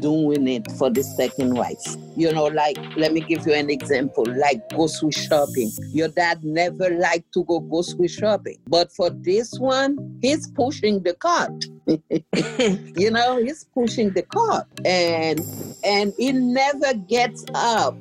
doing 0.00 0.48
it 0.48 0.70
for 0.72 0.90
the 0.90 1.02
second 1.02 1.54
wife. 1.54 1.96
You 2.16 2.32
know, 2.32 2.46
like 2.46 2.78
let 2.96 3.12
me 3.12 3.20
give 3.20 3.46
you 3.46 3.54
an 3.54 3.70
example, 3.70 4.24
like 4.26 4.68
grocery 4.70 5.12
shopping. 5.12 5.70
Your 5.92 6.08
dad 6.08 6.42
never 6.44 6.90
liked 6.90 7.32
to 7.34 7.44
go 7.44 7.60
grocery 7.60 8.08
shopping, 8.08 8.58
but 8.68 8.90
for 8.92 9.10
this 9.10 9.58
one, 9.58 10.18
he's 10.22 10.48
pushing 10.48 11.02
the 11.02 11.14
cart. 11.14 11.52
you 11.86 13.10
know, 13.10 13.36
he's 13.42 13.64
pushing 13.74 14.10
the 14.10 14.22
cart, 14.22 14.66
and 14.84 15.40
and 15.84 16.12
he 16.18 16.32
never 16.32 16.94
gets 16.94 17.44
up 17.54 17.96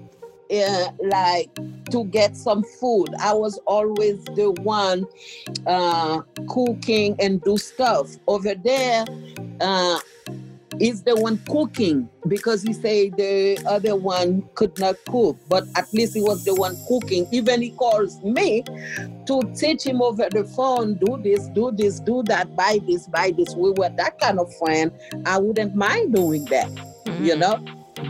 uh, 0.52 0.90
like 1.04 1.50
to 1.92 2.06
get 2.06 2.36
some 2.36 2.64
food. 2.80 3.10
I 3.20 3.34
was 3.34 3.60
always 3.66 4.24
the 4.36 4.52
one 4.64 5.06
uh, 5.66 6.22
cooking 6.50 7.16
and 7.20 7.42
do 7.42 7.58
stuff 7.58 8.10
over 8.28 8.56
there. 8.56 9.06
Uh, 9.62 10.00
He's 10.78 11.04
the 11.04 11.16
one 11.16 11.38
cooking 11.50 12.10
because 12.28 12.62
he 12.62 12.74
said 12.74 13.16
the 13.16 13.64
other 13.66 13.96
one 13.96 14.44
could 14.56 14.78
not 14.78 14.98
cook, 15.08 15.38
but 15.48 15.64
at 15.78 15.94
least 15.94 16.16
he 16.16 16.22
was 16.22 16.44
the 16.44 16.54
one 16.54 16.76
cooking. 16.90 17.28
Even 17.32 17.62
he 17.62 17.72
calls 17.72 18.22
me 18.24 18.62
to 19.26 19.42
teach 19.56 19.86
him 19.86 20.02
over 20.02 20.28
the 20.30 20.44
phone, 20.44 20.96
do 20.96 21.18
this, 21.24 21.48
do 21.50 21.72
this, 21.72 22.02
do 22.02 22.24
that, 22.24 22.54
buy 22.58 22.80
this, 22.86 23.08
buy 23.08 23.32
this. 23.38 23.56
We 23.56 23.70
were 23.72 23.90
that 23.96 24.20
kind 24.20 24.38
of 24.38 24.54
friend. 24.58 24.92
I 25.26 25.38
wouldn't 25.38 25.76
mind 25.76 26.14
doing 26.14 26.44
that 26.46 26.70
you 27.22 27.36
know. 27.36 27.64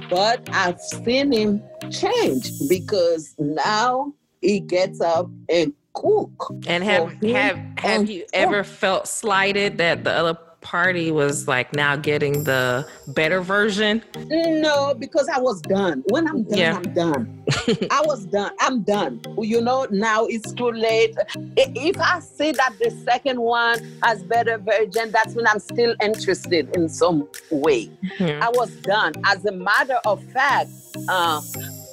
But 0.10 0.48
I've 0.52 0.80
seen 0.80 1.32
him 1.32 1.64
change 1.92 2.50
because 2.70 3.36
now 3.40 4.14
he 4.42 4.60
gets 4.60 5.02
up 5.02 5.30
and 5.50 5.74
cook. 5.94 6.54
And 6.68 6.84
have 6.84 7.14
have 7.24 7.58
have 7.78 8.10
you 8.10 8.22
for- 8.24 8.36
ever 8.36 8.64
felt 8.64 9.08
slighted 9.08 9.78
that 9.78 10.04
the 10.04 10.12
other 10.12 10.38
party 10.62 11.12
was 11.12 11.48
like 11.48 11.74
now 11.76 11.96
getting 11.96 12.44
the 12.44 12.86
better 13.10 13.40
version? 13.40 14.02
No, 14.18 14.96
because 14.98 15.30
I 15.30 15.40
was 15.40 15.62
done. 15.62 16.04
When 16.10 16.28
I'm 16.28 16.42
done, 16.44 16.58
Yeah. 16.58 16.76
I'm 16.78 16.94
done. 16.94 17.44
I 17.92 18.02
was 18.04 18.26
done. 18.26 18.52
I'm 18.60 18.82
done. 18.82 19.22
You 19.38 19.62
know, 19.62 19.86
now 19.92 20.26
it's 20.26 20.52
too 20.54 20.72
late. 20.72 21.16
If 21.56 21.98
I 22.00 22.20
see 22.20 22.52
that 22.54 22.74
the 22.80 22.90
second 22.90 23.40
one 23.40 23.78
has 24.02 24.24
better 24.24 24.58
version, 24.58 25.12
that's 25.12 25.36
when 25.36 25.46
I'm 25.48 25.60
still 25.60 25.96
interested 26.02 26.76
in 26.76 26.90
some 26.90 27.30
way. 27.52 27.92
Yeah. 28.20 28.40
I 28.44 28.50
was 28.50 28.72
done. 28.78 29.14
As 29.24 29.46
a 29.46 29.52
matter 29.52 30.00
of 30.06 30.24
fact, 30.34 30.72
uh, 31.08 31.42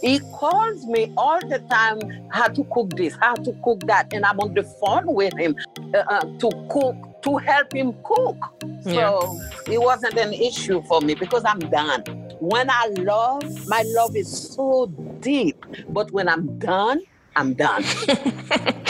he 0.02 0.18
calls 0.32 0.84
me 0.86 1.12
all 1.16 1.40
the 1.48 1.60
time 1.70 2.00
how 2.30 2.48
to 2.48 2.64
cook 2.64 2.90
this, 2.96 3.16
how 3.20 3.34
to 3.34 3.52
cook 3.64 3.80
that, 3.86 4.12
and 4.12 4.24
I'm 4.26 4.40
on 4.40 4.52
the 4.52 4.64
phone 4.64 5.04
with 5.06 5.32
him 5.38 5.56
uh, 5.94 5.98
uh, 5.98 6.20
to 6.20 6.50
cook, 6.68 6.96
to 7.22 7.36
help 7.36 7.72
him 7.72 7.94
cook. 8.02 8.36
So 8.82 9.38
it 9.68 9.80
wasn't 9.80 10.18
an 10.18 10.32
issue 10.34 10.82
for 10.82 11.00
me 11.00 11.14
because 11.14 11.44
I'm 11.44 11.60
done. 11.60 12.02
When 12.40 12.68
I 12.68 12.88
love, 12.98 13.44
my 13.68 13.84
love 13.86 14.16
is 14.16 14.54
so 14.54 14.86
deep, 15.20 15.64
but 15.88 16.10
when 16.10 16.28
I'm 16.28 16.58
done, 16.58 17.00
I'm 17.36 17.54
done. 17.54 17.84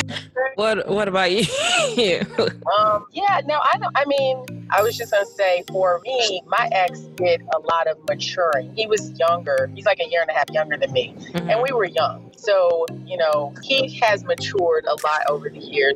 What 0.54 0.88
What 0.88 1.08
about 1.08 1.32
you? 1.32 1.44
Um, 2.78 3.06
yeah, 3.12 3.40
no, 3.44 3.60
I 3.60 3.78
don't. 3.78 3.92
I 3.96 4.04
mean, 4.06 4.66
I 4.70 4.82
was 4.82 4.96
just 4.96 5.12
gonna 5.12 5.26
say, 5.26 5.64
for 5.70 6.00
me, 6.04 6.42
my 6.46 6.68
ex 6.72 7.00
did 7.16 7.42
a 7.54 7.58
lot 7.58 7.86
of 7.86 7.98
maturing. 8.08 8.74
He 8.74 8.86
was 8.86 9.10
younger. 9.18 9.70
He's 9.74 9.84
like 9.84 10.00
a 10.00 10.08
year 10.08 10.22
and 10.22 10.30
a 10.30 10.32
half 10.32 10.48
younger 10.50 10.76
than 10.76 10.92
me, 10.92 11.14
and 11.34 11.60
we 11.62 11.72
were 11.72 11.84
young. 11.84 12.31
So, 12.42 12.86
you 13.06 13.16
know, 13.16 13.54
he 13.62 13.98
has 14.00 14.24
matured 14.24 14.84
a 14.86 14.94
lot 14.96 15.22
over 15.28 15.48
the 15.48 15.58
years. 15.60 15.94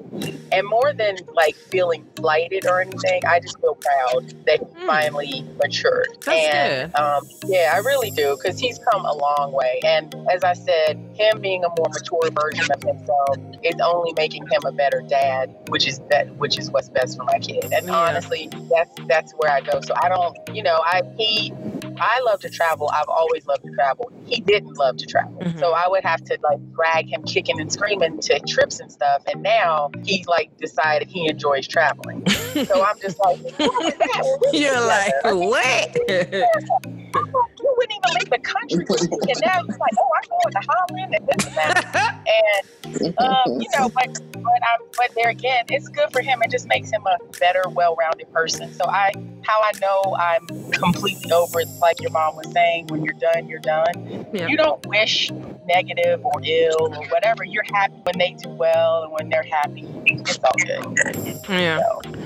And 0.52 0.66
more 0.66 0.92
than 0.96 1.16
like 1.34 1.56
feeling 1.72 2.06
slighted 2.16 2.66
or 2.66 2.80
anything, 2.80 3.20
I 3.26 3.40
just 3.40 3.60
feel 3.60 3.74
proud 3.74 4.46
that 4.46 4.60
he 4.60 4.66
Hmm. 4.78 4.86
finally 4.86 5.44
matured. 5.58 6.16
That's 6.24 6.46
and 6.46 6.94
um, 6.94 7.28
yeah, 7.48 7.72
I 7.74 7.78
really 7.78 8.12
do, 8.12 8.36
because 8.40 8.60
he's 8.60 8.78
come 8.78 9.04
a 9.04 9.12
long 9.16 9.52
way. 9.52 9.80
And 9.84 10.14
as 10.32 10.44
I 10.44 10.52
said, 10.52 10.96
him 11.14 11.40
being 11.40 11.64
a 11.64 11.68
more 11.76 11.88
mature 11.90 12.30
version 12.30 12.70
of 12.70 12.80
himself 12.82 13.38
is 13.64 13.74
only 13.82 14.12
making 14.14 14.46
him 14.46 14.64
a 14.64 14.72
better 14.72 15.02
dad, 15.08 15.52
which 15.68 15.88
is 15.88 16.00
that 16.10 16.28
which 16.36 16.58
is 16.58 16.70
what's 16.70 16.88
best 16.90 17.16
for 17.16 17.24
my 17.24 17.38
kid. 17.40 17.72
And 17.72 17.88
Yeah. 17.88 17.96
honestly, 17.96 18.48
that's 18.70 18.94
that's 19.08 19.32
where 19.32 19.50
I 19.50 19.60
go. 19.62 19.80
So 19.80 19.94
I 20.00 20.08
don't, 20.08 20.36
you 20.54 20.62
know, 20.62 20.78
I 20.84 21.02
he 21.18 21.52
I 22.00 22.20
love 22.24 22.40
to 22.40 22.50
travel. 22.50 22.90
I've 22.92 23.08
always 23.08 23.46
loved 23.46 23.64
to 23.64 23.70
travel. 23.72 24.10
He 24.26 24.40
didn't 24.40 24.74
love 24.74 24.96
to 24.98 25.06
travel. 25.06 25.40
Mhm. 25.40 25.58
So 25.58 25.72
I 25.72 25.88
would 25.88 26.04
have 26.04 26.22
to 26.24 26.38
like 26.42 26.58
drag 26.72 27.08
him 27.12 27.22
kicking 27.22 27.60
and 27.60 27.72
screaming 27.72 28.20
to 28.20 28.38
trips 28.40 28.80
and 28.80 28.90
stuff. 28.90 29.22
And 29.32 29.42
now 29.42 29.90
he's 30.04 30.26
like 30.26 30.56
decided 30.58 31.08
he 31.08 31.28
enjoys 31.28 31.66
traveling. 31.68 32.26
so 32.28 32.84
I'm 32.86 32.98
just 33.00 33.18
like, 33.20 33.38
what 33.38 33.58
was 33.58 33.94
that? 33.94 34.22
When 34.40 34.52
we 34.52 34.58
You're 34.60 34.80
like, 34.80 35.12
together? 35.22 35.36
what? 35.36 35.96
you 36.08 37.74
wouldn't 37.76 37.98
even 37.98 38.14
leave 38.18 38.30
the 38.30 38.38
country. 38.42 38.84
and 39.28 39.40
now 39.44 39.60
you're 39.66 39.78
like, 39.78 39.94
oh, 39.98 40.10
I'm 40.16 40.28
going 40.28 40.52
to 40.52 40.68
Holland 40.68 41.14
and 41.14 41.26
this 41.28 41.46
and 41.46 41.56
that. 41.56 42.18
And 42.26 43.18
um, 43.18 43.60
you 43.60 43.68
know, 43.78 43.88
but 43.90 44.35
but 44.46 44.62
I'm 44.62 44.86
but 44.96 45.10
there 45.14 45.28
again, 45.30 45.64
it's 45.68 45.88
good 45.88 46.10
for 46.12 46.22
him. 46.22 46.42
It 46.42 46.50
just 46.50 46.68
makes 46.68 46.90
him 46.90 47.02
a 47.06 47.18
better, 47.38 47.68
well-rounded 47.68 48.32
person. 48.32 48.72
So 48.72 48.84
I 48.86 49.12
how 49.42 49.60
I 49.62 49.72
know 49.80 50.16
I'm 50.16 50.70
completely 50.72 51.30
over 51.32 51.60
it, 51.60 51.68
like 51.80 52.00
your 52.00 52.10
mom 52.10 52.36
was 52.36 52.50
saying, 52.52 52.86
when 52.88 53.04
you're 53.04 53.14
done, 53.14 53.48
you're 53.48 53.60
done. 53.60 54.26
Yeah. 54.32 54.46
You 54.48 54.56
don't 54.56 54.84
wish 54.86 55.30
negative 55.66 56.24
or 56.24 56.40
ill 56.44 56.94
or 56.96 57.04
whatever. 57.08 57.44
You're 57.44 57.64
happy 57.72 57.94
when 58.02 58.18
they 58.18 58.32
do 58.32 58.48
well 58.50 59.04
and 59.04 59.12
when 59.12 59.28
they're 59.28 59.42
happy. 59.42 59.86
It's 60.06 60.38
all 60.38 60.52
good. 60.64 61.38
Yeah. 61.48 61.80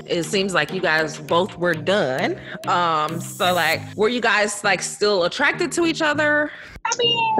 It 0.05 0.23
seems 0.23 0.53
like 0.53 0.73
you 0.73 0.81
guys 0.81 1.17
both 1.19 1.57
were 1.57 1.73
done. 1.73 2.39
Um, 2.67 3.21
so 3.21 3.53
like 3.53 3.81
were 3.95 4.09
you 4.09 4.21
guys 4.21 4.63
like 4.63 4.81
still 4.81 5.23
attracted 5.25 5.71
to 5.73 5.85
each 5.85 6.01
other? 6.01 6.51
I 6.85 6.95
mean, 6.97 7.37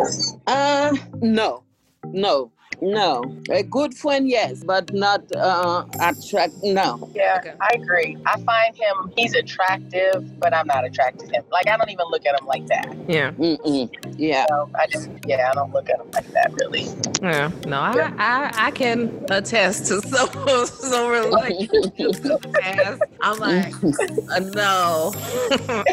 Uh, 0.48 0.96
no, 1.22 1.64
no, 2.06 2.52
no. 2.82 3.38
A 3.50 3.64
good 3.64 3.96
friend, 3.96 4.28
yes, 4.30 4.64
but 4.64 4.92
not 4.94 5.24
uh 5.34 5.86
attract. 6.00 6.54
No. 6.64 7.12
yeah, 7.16 7.38
Okay. 7.38 7.54
I 7.62 7.76
agree. 7.76 8.18
I 8.26 8.38
find 8.46 8.76
him, 8.76 9.12
he's 9.18 9.36
attractive, 9.36 10.24
but 10.40 10.56
I'm 10.56 10.68
not 10.68 10.86
attracted 10.86 11.30
to 11.30 11.36
him. 11.38 11.44
Like, 11.52 11.70
I 11.70 11.78
don't 11.78 11.92
even 11.92 12.08
look 12.10 12.26
at 12.26 12.40
him 12.40 12.48
like 12.48 12.68
that. 12.68 12.88
Yeah. 13.08 13.32
Mm-mm. 13.40 13.90
Yeah. 14.18 14.46
So 14.50 14.70
I 14.80 14.88
just, 14.88 15.10
yeah, 15.26 15.50
I 15.52 15.56
don't 15.56 15.74
look 15.74 15.90
at 15.90 16.00
him 16.00 16.12
like 16.14 16.28
that, 16.34 16.52
really. 16.54 16.88
Yeah. 17.22 17.52
No, 17.66 17.80
I 17.82 18.12
I, 18.18 18.52
I 18.68 18.72
can 18.72 19.14
attest 19.30 19.88
to 19.88 20.02
some 20.08 20.30
some 20.68 21.12
relationships 21.12 22.22
past. 22.60 23.04
I'm 23.22 23.40
like, 23.40 23.76
uh, 24.36 24.42
no. 24.42 25.14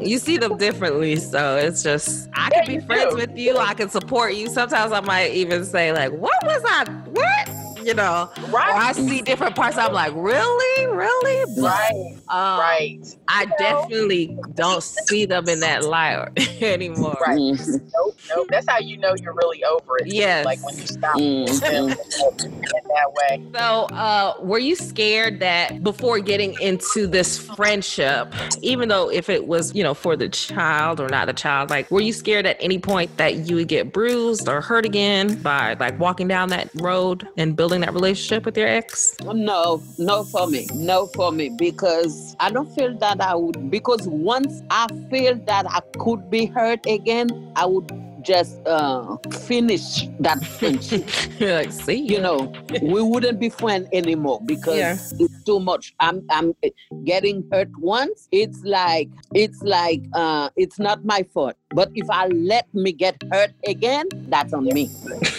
You 0.00 0.18
see 0.18 0.38
them 0.38 0.56
differently, 0.58 1.16
so 1.18 1.56
it's 1.56 1.82
just 1.82 2.28
I 2.34 2.50
Yeah, 2.50 2.50
can 2.50 2.66
be 2.66 2.78
friends 2.80 3.14
do. 3.14 3.16
with 3.16 3.30
you. 3.36 3.58
I 3.58 3.74
can 3.74 3.90
support 3.90 4.34
you. 4.34 4.48
Sometimes 4.48 4.92
I 4.92 5.00
might 5.00 5.32
even 5.44 5.64
say 5.64 5.92
like, 5.92 6.12
"What 6.12 6.38
was 6.44 6.62
I? 6.66 6.84
What?" 7.10 7.33
You 7.84 7.94
know, 7.94 8.30
or 8.52 8.60
I 8.60 8.92
see 8.92 9.20
different 9.22 9.54
parts. 9.56 9.76
I'm 9.76 9.92
like, 9.92 10.12
"Really, 10.14 10.86
really?" 10.94 11.44
But, 11.56 11.64
Right. 11.64 12.14
um, 12.28 12.60
Right. 12.60 12.98
I 13.28 13.42
You 13.42 13.48
know? 13.48 13.54
definitely 13.58 14.36
don't 14.54 14.82
see 14.82 15.24
them 15.26 15.48
in 15.48 15.60
that 15.60 15.84
light 15.84 16.28
anymore. 16.62 17.18
Right. 17.26 17.36
Nope, 17.36 18.16
nope. 18.34 18.48
That's 18.50 18.66
how 18.68 18.78
you 18.78 18.96
know 18.98 19.14
you're 19.20 19.34
really 19.34 19.62
over 19.64 19.98
it. 19.98 20.06
Yes. 20.06 20.44
Like 20.44 20.64
when 20.64 20.78
you 20.78 20.86
stop 20.86 21.14
Mhm. 21.16 21.96
in 22.42 22.58
that 22.88 23.12
way. 23.14 23.42
So, 23.54 23.84
uh, 23.92 24.34
were 24.40 24.58
you 24.58 24.74
scared 24.76 25.40
that 25.40 25.82
before 25.82 26.18
getting 26.20 26.54
into 26.60 27.06
this 27.06 27.38
friendship, 27.38 28.32
even 28.62 28.88
though 28.88 29.10
if 29.10 29.28
it 29.28 29.46
was, 29.46 29.74
you 29.74 29.82
know, 29.82 29.94
for 29.94 30.16
the 30.16 30.28
child 30.28 31.00
or 31.00 31.08
not 31.08 31.26
the 31.26 31.32
child, 31.32 31.70
like, 31.70 31.90
were 31.90 32.00
you 32.00 32.12
scared 32.12 32.46
at 32.46 32.56
any 32.60 32.78
point 32.78 33.16
that 33.16 33.48
you 33.48 33.56
would 33.56 33.68
get 33.68 33.92
bruised 33.92 34.48
or 34.48 34.60
hurt 34.60 34.84
again 34.84 35.40
by 35.42 35.76
like 35.78 35.98
walking 35.98 36.28
down 36.28 36.48
that 36.50 36.68
road 36.74 37.26
and 37.36 37.56
building 37.56 37.73
that 37.82 37.94
relationship 37.94 38.44
with 38.44 38.56
your 38.56 38.68
ex? 38.68 39.16
No, 39.22 39.82
no 39.98 40.24
for 40.24 40.46
me. 40.46 40.66
No 40.74 41.06
for 41.08 41.32
me 41.32 41.50
because 41.50 42.36
I 42.40 42.50
don't 42.50 42.72
feel 42.74 42.96
that 42.98 43.20
I 43.20 43.34
would 43.34 43.70
because 43.70 44.06
once 44.08 44.62
I 44.70 44.86
feel 45.10 45.36
that 45.46 45.66
I 45.68 45.80
could 45.98 46.30
be 46.30 46.46
hurt 46.46 46.86
again, 46.86 47.52
I 47.56 47.66
would 47.66 47.88
just 48.24 48.58
uh 48.66 49.16
finish 49.46 50.06
that 50.20 50.44
friendship. 50.44 51.04
Like, 51.40 51.72
see, 51.72 52.00
you 52.00 52.20
know, 52.20 52.50
we 52.82 53.02
wouldn't 53.02 53.38
be 53.38 53.48
friends 53.50 53.88
anymore 53.92 54.40
because 54.46 54.76
Yeah. 54.76 54.96
it's 55.18 55.44
too 55.44 55.60
much. 55.60 55.94
I'm 56.00 56.24
I'm 56.30 56.54
getting 57.04 57.44
hurt 57.52 57.68
once. 57.78 58.28
It's 58.32 58.62
like 58.64 59.08
it's 59.34 59.60
like 59.62 60.02
uh 60.14 60.48
it's 60.56 60.78
not 60.78 61.04
my 61.04 61.22
fault. 61.34 61.56
But 61.74 61.90
if 61.94 62.08
I 62.10 62.26
let 62.28 62.72
me 62.74 62.92
get 62.92 63.22
hurt 63.32 63.52
again, 63.66 64.06
that's 64.28 64.52
on 64.52 64.64
me. 64.64 64.90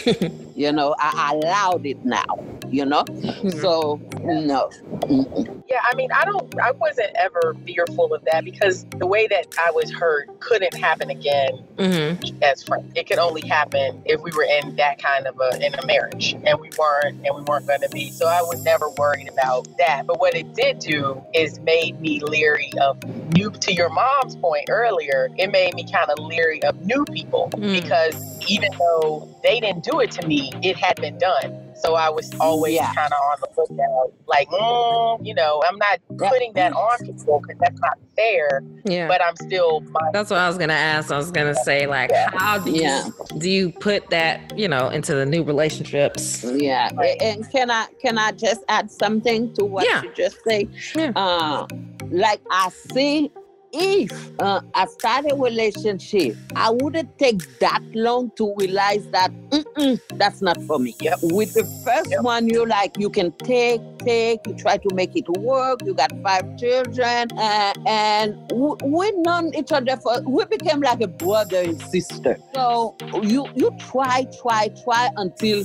you 0.56 0.72
know, 0.72 0.96
I 1.00 1.34
allowed 1.34 1.86
it 1.86 1.98
now. 2.06 2.55
You 2.72 2.86
know, 2.86 3.04
so 3.50 4.00
no. 4.24 4.70
Mm-mm. 5.06 5.64
Yeah, 5.68 5.80
I 5.84 5.96
mean, 5.96 6.12
I 6.12 6.26
don't, 6.26 6.60
I 6.60 6.72
wasn't 6.72 7.10
ever 7.16 7.56
fearful 7.66 8.14
of 8.14 8.24
that 8.26 8.46
because 8.46 8.86
the 8.98 9.08
way 9.08 9.26
that 9.28 9.48
I 9.66 9.72
was 9.72 9.92
hurt 9.92 10.40
couldn't 10.40 10.74
happen 10.76 11.10
again 11.10 11.60
Mm-hmm. 11.78 12.42
as 12.42 12.64
friends. 12.64 12.90
It 12.96 13.06
could 13.06 13.18
only 13.20 13.46
happen 13.46 14.02
if 14.06 14.22
we 14.22 14.32
were 14.32 14.46
in 14.46 14.78
that 14.78 14.98
kind 15.02 15.28
of 15.28 15.38
a 15.42 15.66
in 15.66 15.76
a 15.76 15.86
marriage, 15.86 16.34
and 16.46 16.58
we 16.60 16.70
weren't, 16.80 17.26
and 17.26 17.36
we 17.36 17.42
weren't 17.42 17.68
going 17.68 17.82
to 17.82 17.90
be. 17.90 18.12
So 18.12 18.28
I 18.28 18.42
was 18.44 18.64
never 18.64 18.90
worried 18.92 19.28
about 19.28 19.68
that. 19.78 20.08
But 20.08 20.20
what 20.22 20.36
it 20.36 20.54
did 20.56 20.80
do 20.80 21.22
is 21.34 21.60
made 21.60 22.00
me 22.00 22.22
leery 22.22 22.72
of 22.82 23.04
new. 23.34 23.52
To 23.52 23.74
your 23.74 23.90
mom's 23.90 24.36
point 24.38 24.70
earlier, 24.70 25.30
it 25.38 25.52
made 25.52 25.74
me 25.74 25.84
kind 25.92 26.10
of 26.10 26.20
leery 26.24 26.64
of 26.64 26.80
new 26.86 27.04
people 27.06 27.50
Mm. 27.56 27.82
because 27.82 28.40
even 28.50 28.70
though 28.80 29.28
they 29.44 29.60
didn't 29.60 29.84
do 29.84 30.00
it 30.00 30.12
to 30.12 30.26
me, 30.28 30.52
it 30.64 30.78
had 30.78 30.96
been 31.02 31.18
done. 31.18 31.62
So 31.76 31.96
I 31.96 32.10
was 32.10 32.32
always 32.40 32.76
Yeah. 32.76 32.94
kind 32.94 33.12
of 33.12 33.20
on 33.32 33.38
the 33.42 33.62
lookout, 33.76 34.14
like, 34.28 34.48
mm, 34.50 35.20
you 35.26 35.34
know, 35.34 35.62
I'm 35.68 35.78
not 35.78 36.00
Yeah. 36.20 36.30
putting 36.30 36.54
that 36.54 36.74
on 36.74 36.98
people 37.06 37.42
because 37.42 37.60
that's 37.60 37.80
not 37.82 37.98
fair. 38.16 38.62
Yeah. 38.86 39.08
But 39.08 39.22
I'm 39.24 39.36
still 39.36 39.82
mindful. 39.82 40.10
that's 40.14 40.30
what 40.30 40.40
I 40.40 40.48
was 40.48 40.58
gonna 40.58 40.74
ask. 40.74 41.12
I 41.12 41.18
was 41.18 41.32
gonna 41.32 41.56
say, 41.56 41.86
like, 41.88 42.10
Yeah. 42.12 42.30
how 42.34 42.58
do 42.60 42.72
you 42.72 43.14
do 43.40 43.50
you 43.50 43.72
put 43.72 44.10
that, 44.12 44.58
you 44.58 44.68
know, 44.68 44.88
into 44.90 45.14
the 45.16 45.26
new 45.26 45.44
relationships? 45.44 46.44
Yeah, 46.44 46.90
Right. 46.96 47.18
and 47.22 47.50
can 47.52 47.70
I 47.70 47.88
can 48.02 48.18
I 48.18 48.32
just 48.32 48.64
add 48.70 48.90
something 48.92 49.54
to 49.56 49.66
what 49.66 49.86
Yeah. 49.86 50.02
you 50.04 50.12
just 50.16 50.38
say? 50.48 50.70
Yeah. 50.96 51.12
Uh, 51.16 51.68
like 52.12 52.40
I 52.52 52.70
see, 52.70 53.32
if 53.76 54.32
uh, 54.40 54.62
I 54.74 54.86
start 54.88 55.26
a 55.30 55.36
relationship, 55.36 56.38
I 56.56 56.72
wouldn't 56.72 57.10
take 57.20 57.42
that 57.60 57.82
long 57.94 58.32
to 58.38 58.54
realize 58.58 59.08
that 59.12 59.32
"Mm-mm, 59.52 60.00
that's 60.18 60.42
not 60.42 60.62
for 60.64 60.80
me. 60.80 60.96
Yep. 61.02 61.20
With 61.22 61.54
the 61.54 61.66
first 61.86 62.12
Yep. 62.12 62.22
one, 62.22 62.48
you 62.48 62.66
like 62.66 62.94
you 62.98 63.10
can 63.10 63.34
take, 63.44 63.82
take, 64.06 64.40
you 64.46 64.56
try 64.56 64.78
to 64.78 64.92
make 64.92 65.16
it 65.16 65.30
work. 65.30 65.82
You 65.86 65.94
got 65.96 66.12
five 66.24 66.44
children, 66.58 67.30
uh, 67.38 67.74
and 67.88 68.36
we, 68.54 68.74
we 68.86 69.12
known 69.18 69.54
each 69.56 69.72
other 69.72 69.98
for. 69.98 70.22
We 70.28 70.46
became 70.46 70.82
like 70.82 71.02
a 71.02 71.08
brother 71.08 71.62
and 71.62 71.82
sister. 71.82 72.38
So 72.54 72.96
you 73.24 73.48
you 73.56 73.72
try, 73.80 74.26
try, 74.42 74.70
try 74.84 75.10
until 75.18 75.64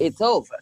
it's 0.00 0.20
over. 0.20 0.56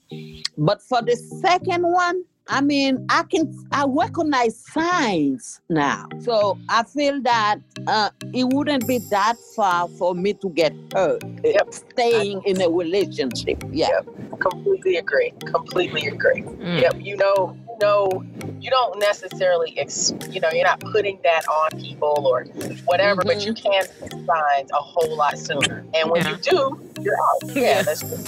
But 0.59 0.83
for 0.89 1.03
the 1.03 1.17
second 1.17 1.83
one, 1.83 2.25
I 2.49 2.61
mean, 2.61 3.07
I 3.11 3.23
can 3.25 3.53
I 3.73 3.87
recognize 3.89 4.59
signs 4.59 5.61
now. 5.71 6.07
So 6.21 6.59
I 6.69 6.85
feel 6.85 7.21
that 7.23 7.59
uh, 7.87 8.11
it 8.35 8.45
wouldn't 8.45 8.87
be 8.87 8.99
that 9.11 9.37
far 9.57 9.89
for 9.89 10.15
me 10.15 10.35
to 10.35 10.51
get 10.51 10.73
hurt. 10.95 11.23
uh, 11.25 11.29
Yep. 11.45 11.75
Staying 11.93 12.43
in 12.45 12.61
a 12.61 12.69
relationship. 12.69 13.63
Yeah. 13.71 14.01
completely 14.41 14.97
agree. 14.97 15.33
Completely 15.47 16.07
agree. 16.07 16.43
Mm. 16.43 16.81
Yep. 16.81 16.97
You 17.01 17.17
know, 17.17 17.57
you 17.81 17.87
know, 17.87 18.25
you 18.61 18.71
don't 18.71 18.99
necessarily, 18.99 19.79
ex- 19.79 20.13
you 20.31 20.41
know, 20.41 20.49
you're 20.53 20.65
not 20.65 20.81
putting 20.81 21.19
that 21.23 21.47
on 21.49 21.81
people 21.81 22.27
or 22.27 22.45
whatever, 22.85 23.23
but 23.25 23.45
you 23.45 23.53
mm-hmm. 23.53 23.73
can 23.73 23.85
see 23.85 24.27
signs 24.27 24.71
a 24.73 24.77
whole 24.77 25.17
lot 25.17 25.39
sooner. 25.39 25.85
And 25.95 26.11
when 26.11 26.25
Yeah. 26.25 26.31
you 26.31 26.37
do, 26.37 26.81
you're 27.01 27.15
out. 27.15 27.43
Yeah, 27.57 27.83
that's 27.83 28.03
good. 28.03 28.27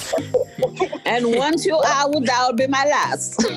And 1.07 1.37
once 1.37 1.65
you 1.65 1.81
out, 1.87 2.15
that'll 2.25 2.53
be 2.55 2.67
my 2.67 2.85
last. 2.85 3.43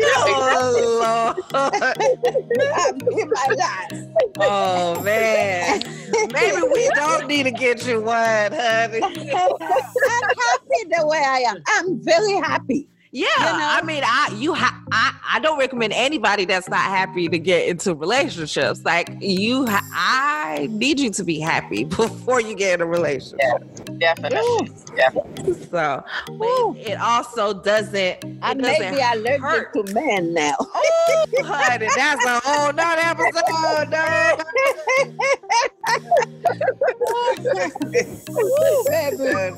Oh, 0.00 1.34
Lord. 1.34 1.36
that'll 1.50 2.98
be 2.98 3.24
my 3.24 3.54
last. 3.56 3.94
oh 4.40 5.02
man. 5.02 5.82
Maybe 6.32 6.62
we 6.72 6.88
don't 6.94 7.26
need 7.26 7.44
to 7.44 7.50
get 7.50 7.86
you 7.86 8.00
one, 8.00 8.52
honey. 8.52 9.00
I'm 9.02 9.12
happy 9.18 10.80
the 10.90 11.06
way 11.06 11.22
I 11.24 11.44
am. 11.48 11.62
I'm 11.68 12.00
very 12.02 12.34
happy. 12.34 12.88
Yeah, 13.18 13.26
You 13.38 13.58
know? 13.58 13.68
I 13.68 13.82
mean, 13.82 14.02
I 14.04 14.34
you 14.36 14.54
ha- 14.54 14.80
I 14.92 15.14
I 15.30 15.40
don't 15.40 15.58
recommend 15.58 15.92
anybody 15.92 16.46
that's 16.46 16.68
not 16.68 16.80
happy 16.80 17.28
to 17.28 17.38
get 17.38 17.68
into 17.68 17.94
relationships. 17.94 18.82
Like 18.84 19.10
you, 19.20 19.66
I 19.68 20.68
need 20.70 20.98
you 20.98 21.10
to 21.10 21.22
be 21.24 21.38
happy 21.38 21.84
before 21.84 22.40
you 22.40 22.54
get 22.54 22.74
in 22.74 22.80
a 22.80 22.86
relationship. 22.86 23.38
Definitely. 23.98 24.70
Definitely. 24.96 25.52
So, 25.66 26.02
but 26.38 26.76
it, 26.76 26.92
it 26.92 27.00
also 27.00 27.52
doesn't. 27.52 27.94
It 27.94 28.24
I 28.42 28.54
may 28.54 28.78
doesn't 28.78 28.94
be 28.94 29.00
allergic 29.00 29.42
hurt. 29.42 29.72
to 29.74 29.82
men 29.92 30.32
now. 30.32 30.54
Oh, 30.58 31.26
honey, 31.44 31.88
that's 31.94 32.24
a 32.24 32.40
whole 32.42 32.72
nother 32.72 33.02
episode. 33.02 34.74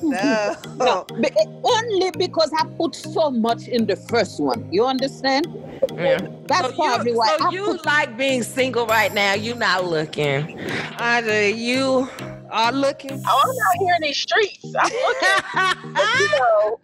No. 0.02 0.56
No, 0.76 1.04
be- 1.20 1.30
only 1.64 2.10
because 2.12 2.50
I 2.58 2.64
put 2.76 2.94
so 2.94 3.30
much 3.30 3.68
in 3.68 3.86
the 3.86 3.96
first 3.96 4.40
one. 4.40 4.70
You 4.72 4.86
understand? 4.86 5.46
Yeah. 5.96 6.18
That's 6.46 6.68
so 6.68 6.74
probably 6.74 7.12
you, 7.12 7.18
why 7.18 7.36
so 7.38 7.46
I 7.46 7.50
you 7.50 7.64
put. 7.64 7.86
like 7.86 8.16
being 8.16 8.42
single 8.42 8.86
right 8.86 9.12
now. 9.12 9.34
You're 9.34 9.56
not 9.56 9.84
looking. 9.84 10.58
Either 10.98 11.48
you 11.48 12.08
are 12.50 12.72
looking. 12.72 13.22
Oh, 13.26 13.40
I'm 13.44 13.50
out 13.50 13.84
here 13.84 13.94
in 13.96 14.02
these 14.02 14.18
streets. 14.18 14.64
I'm 14.78 14.92
looking. 14.92 16.18
you 16.18 16.28
know, 16.38 16.80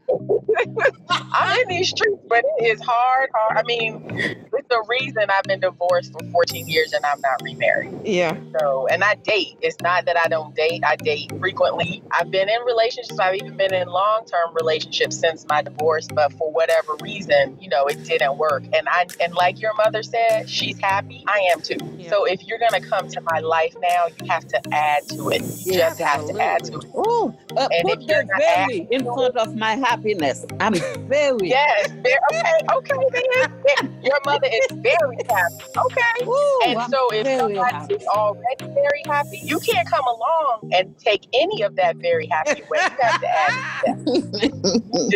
I'm 1.10 1.60
in 1.60 1.68
these 1.68 1.90
streets, 1.90 2.22
but 2.28 2.44
it 2.58 2.66
is 2.66 2.80
hard. 2.82 3.30
hard. 3.34 3.58
I 3.58 3.62
mean, 3.64 4.04
it's 4.10 4.68
the 4.68 4.84
reason 4.88 5.24
I've 5.28 5.44
been 5.44 5.60
divorced 5.60 6.12
for 6.12 6.20
14 6.30 6.68
years 6.68 6.92
and 6.92 7.04
I'm 7.04 7.20
not 7.20 7.42
remarried. 7.42 7.94
Yeah. 8.04 8.36
So, 8.58 8.86
and 8.88 9.04
I 9.04 9.14
date. 9.16 9.56
It's 9.60 9.80
not 9.80 10.06
that 10.06 10.16
I 10.16 10.28
don't 10.28 10.54
date. 10.54 10.82
I 10.84 10.96
date 10.96 11.30
frequently. 11.38 12.02
I've 12.10 12.30
been 12.30 12.48
in 12.48 12.60
relationships. 12.66 13.18
I've 13.18 13.36
even 13.36 13.56
been 13.56 13.74
in 13.74 13.88
long-term 13.88 14.54
relationships 14.54 15.18
since 15.18 15.46
my 15.48 15.62
divorce, 15.62 16.08
but 16.08 16.32
for 16.34 16.50
whatever 16.50 16.94
reason, 17.00 17.58
you 17.60 17.68
know, 17.68 17.86
it 17.86 18.02
didn't 18.04 18.38
work. 18.38 18.64
And 18.72 18.88
I 18.88 19.06
and 19.20 19.34
like 19.34 19.60
your 19.60 19.74
mother 19.74 20.02
said, 20.02 20.48
she's 20.48 20.78
happy. 20.78 21.24
I 21.26 21.48
am 21.52 21.60
too. 21.60 21.78
Yeah. 21.98 22.10
So 22.10 22.24
if 22.24 22.44
you're 22.44 22.58
gonna 22.58 22.80
come 22.80 23.08
to 23.08 23.20
my 23.20 23.40
life 23.40 23.74
now, 23.80 24.06
you 24.06 24.26
have 24.28 24.46
to 24.48 24.60
add 24.72 25.08
to 25.10 25.30
it. 25.30 25.42
You 25.64 25.72
just 25.74 26.00
have 26.00 26.26
to 26.26 26.40
add 26.40 26.64
to 26.64 26.78
it. 26.78 26.84
Oh, 26.94 27.34
uh, 27.56 27.68
put 27.82 28.00
the 28.06 28.26
very 28.38 28.86
in 28.90 29.04
front 29.04 29.36
of 29.36 29.54
my 29.56 29.72
happiness. 29.76 30.44
I'm 30.60 30.74
very. 31.08 31.48
Yes. 31.48 31.90
Okay. 31.90 32.42
Okay. 32.76 32.94
Then. 33.80 34.00
Your 34.02 34.18
mother 34.24 34.46
is 34.52 34.76
very 34.78 35.16
happy. 35.28 35.64
Okay. 35.76 36.24
Ooh, 36.24 36.60
And 36.66 36.78
I'm 36.78 36.90
so 36.90 37.10
if 37.12 37.24
very 37.24 37.38
somebody 37.56 37.72
happy. 37.74 37.94
is 37.94 38.06
already 38.06 38.66
very 38.74 39.02
happy, 39.06 39.40
you 39.42 39.58
can't 39.60 39.88
come 39.88 40.04
along 40.06 40.70
and 40.72 40.96
take 40.98 41.26
any 41.32 41.62
of 41.62 41.74
that 41.76 41.96
very 41.96 42.26
happy 42.26 42.62
away. 42.62 42.78
You 42.90 42.98
have 43.02 43.20
to 43.20 43.28
add 43.28 43.50
to 43.50 44.22
that. 44.32 45.12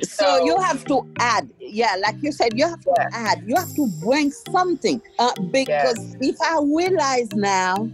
So 0.02 0.44
you 0.44 0.58
have 0.58 0.84
to 0.86 1.02
add, 1.18 1.48
yeah, 1.60 1.96
like 2.02 2.16
you 2.22 2.32
said, 2.32 2.56
you 2.58 2.66
have 2.66 2.80
to 2.82 2.92
Yeah. 2.96 3.08
add. 3.12 3.42
You 3.46 3.56
have 3.56 3.72
to 3.74 3.86
bring 4.02 4.30
something, 4.32 5.00
uh, 5.18 5.32
because 5.50 5.98
if 6.20 6.36
I 6.42 6.60
realize 6.62 7.28
now, 7.32 7.88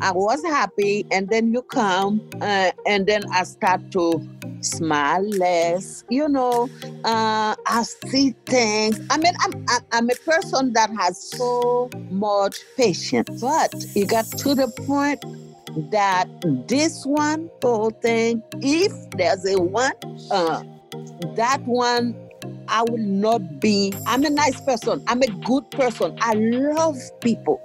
I 0.00 0.12
was 0.12 0.42
happy, 0.44 1.06
and 1.10 1.28
then 1.28 1.52
you 1.52 1.62
come, 1.62 2.20
uh, 2.40 2.70
and 2.86 3.06
then 3.06 3.24
I 3.32 3.44
start 3.44 3.90
to 3.92 4.20
smile 4.60 5.22
less. 5.22 6.04
You 6.10 6.28
know, 6.28 6.68
uh, 7.04 7.54
I 7.66 7.82
see 7.82 8.34
things. 8.46 9.00
I 9.10 9.18
mean, 9.18 9.34
I'm 9.40 9.64
I'm, 9.92 10.10
a 10.10 10.14
person 10.16 10.72
that 10.74 10.90
has 10.98 11.30
so 11.36 11.90
much 12.10 12.56
patience, 12.76 13.40
but 13.40 13.74
it 13.94 14.08
got 14.08 14.26
to 14.38 14.54
the 14.54 14.68
point 14.86 15.24
that 15.90 16.28
this 16.68 17.04
one 17.04 17.50
whole 17.62 17.90
thing, 17.90 18.42
if 18.60 18.92
there's 19.12 19.44
a 19.46 19.60
one, 19.60 19.92
uh, 20.30 20.62
that 21.36 21.60
one 21.66 22.14
I 22.68 22.82
will 22.82 22.98
not 22.98 23.60
be. 23.60 23.92
I'm 24.06 24.24
a 24.24 24.30
nice 24.30 24.60
person. 24.60 25.02
I'm 25.06 25.22
a 25.22 25.30
good 25.44 25.70
person. 25.70 26.16
I 26.20 26.34
love 26.34 26.96
people. 27.20 27.62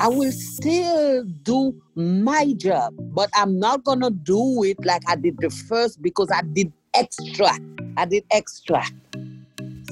I 0.00 0.08
will 0.08 0.32
still 0.32 1.24
do 1.42 1.74
my 1.94 2.54
job, 2.56 2.94
but 3.12 3.28
I'm 3.34 3.58
not 3.58 3.84
gonna 3.84 4.10
do 4.10 4.62
it 4.62 4.82
like 4.82 5.02
I 5.06 5.14
did 5.14 5.36
the 5.40 5.50
first 5.50 6.00
because 6.00 6.30
I 6.32 6.40
did 6.54 6.72
extra. 6.94 7.50
I 7.98 8.06
did 8.06 8.24
extra. 8.30 8.82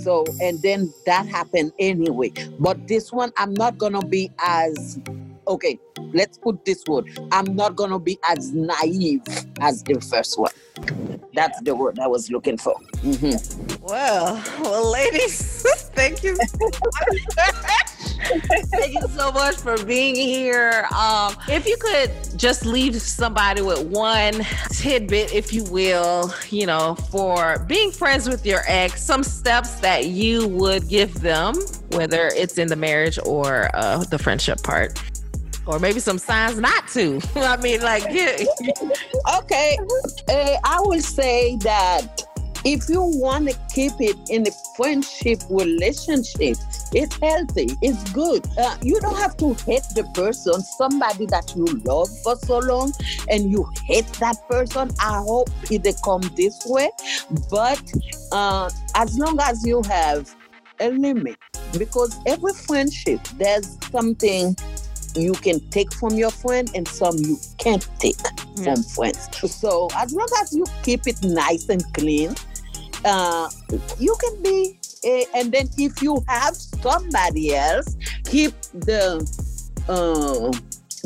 So, 0.00 0.24
and 0.40 0.62
then 0.62 0.90
that 1.04 1.26
happened 1.26 1.72
anyway. 1.78 2.32
But 2.58 2.88
this 2.88 3.12
one, 3.12 3.32
I'm 3.36 3.52
not 3.52 3.76
gonna 3.76 4.02
be 4.02 4.30
as 4.42 4.98
okay. 5.46 5.78
Let's 6.14 6.38
put 6.38 6.64
this 6.64 6.82
word. 6.88 7.06
I'm 7.30 7.54
not 7.54 7.76
gonna 7.76 7.98
be 7.98 8.18
as 8.30 8.54
naive 8.54 9.22
as 9.60 9.82
the 9.82 10.00
first 10.00 10.38
one. 10.38 10.52
That's 11.34 11.60
the 11.60 11.74
word 11.74 11.98
I 11.98 12.06
was 12.06 12.30
looking 12.30 12.56
for. 12.56 12.74
Mm-hmm. 13.02 13.84
Well, 13.84 14.42
well, 14.62 14.90
ladies, 14.90 15.62
thank 15.94 16.22
you. 16.22 16.38
thank 18.18 18.94
you 18.94 19.08
so 19.08 19.32
much 19.32 19.56
for 19.56 19.82
being 19.84 20.14
here. 20.14 20.86
Um, 20.96 21.34
if 21.48 21.66
you 21.66 21.76
could 21.78 22.10
just 22.36 22.64
leave 22.64 23.00
somebody 23.00 23.62
with 23.62 23.86
one 23.86 24.34
tidbit, 24.70 25.32
if 25.32 25.52
you 25.52 25.64
will, 25.64 26.32
you 26.50 26.66
know, 26.66 26.94
for 27.10 27.58
being 27.66 27.90
friends 27.90 28.28
with 28.28 28.44
your 28.44 28.62
ex, 28.66 29.02
some 29.02 29.22
steps 29.22 29.74
that 29.80 30.06
you 30.06 30.48
would 30.48 30.88
give 30.88 31.20
them, 31.20 31.54
whether 31.90 32.28
it's 32.28 32.58
in 32.58 32.68
the 32.68 32.76
marriage 32.76 33.18
or 33.24 33.70
uh, 33.74 34.04
the 34.04 34.18
friendship 34.18 34.62
part. 34.62 35.00
Or 35.66 35.78
maybe 35.78 36.00
some 36.00 36.16
signs 36.16 36.58
not 36.58 36.88
to. 36.88 37.20
I 37.36 37.58
mean, 37.58 37.82
like, 37.82 38.04
yeah. 38.10 38.38
Okay, 39.38 39.76
uh, 40.28 40.56
I 40.64 40.80
will 40.80 41.00
say 41.00 41.56
that 41.56 42.22
if 42.70 42.86
you 42.90 43.00
want 43.00 43.48
to 43.48 43.56
keep 43.72 43.92
it 43.98 44.16
in 44.28 44.46
a 44.46 44.50
friendship 44.76 45.40
relationship, 45.48 46.58
it's 46.92 47.16
healthy, 47.16 47.68
it's 47.80 48.12
good. 48.12 48.46
Uh, 48.58 48.76
you 48.82 49.00
don't 49.00 49.16
have 49.16 49.38
to 49.38 49.54
hate 49.64 49.88
the 49.94 50.04
person, 50.12 50.60
somebody 50.60 51.24
that 51.26 51.54
you 51.56 51.64
love 51.84 52.08
for 52.22 52.36
so 52.36 52.58
long, 52.58 52.92
and 53.30 53.50
you 53.50 53.66
hate 53.84 54.06
that 54.20 54.36
person. 54.50 54.90
I 55.00 55.16
hope 55.26 55.48
it 55.70 55.86
come 56.04 56.20
this 56.36 56.62
way, 56.66 56.90
but 57.50 57.82
uh, 58.32 58.68
as 58.94 59.18
long 59.18 59.38
as 59.40 59.66
you 59.66 59.80
have 59.88 60.34
a 60.80 60.90
limit, 60.90 61.38
because 61.78 62.18
every 62.26 62.52
friendship 62.52 63.20
there's 63.38 63.78
something 63.90 64.54
you 65.16 65.32
can 65.32 65.58
take 65.70 65.90
from 65.94 66.14
your 66.14 66.30
friend 66.30 66.70
and 66.74 66.86
some 66.86 67.16
you 67.16 67.38
can't 67.56 67.88
take 67.98 68.18
from 68.62 68.82
friends. 68.82 69.28
So 69.50 69.88
as 69.96 70.12
long 70.12 70.28
as 70.42 70.52
you 70.52 70.64
keep 70.82 71.06
it 71.06 71.22
nice 71.24 71.70
and 71.70 71.82
clean, 71.94 72.34
uh, 73.04 73.48
you 73.98 74.16
can 74.20 74.42
be. 74.42 74.78
A, 75.04 75.26
and 75.32 75.52
then 75.52 75.68
if 75.78 76.02
you 76.02 76.24
have 76.26 76.56
somebody 76.56 77.54
else, 77.54 77.96
keep 78.24 78.52
the 78.74 79.22
uh, 79.88 80.50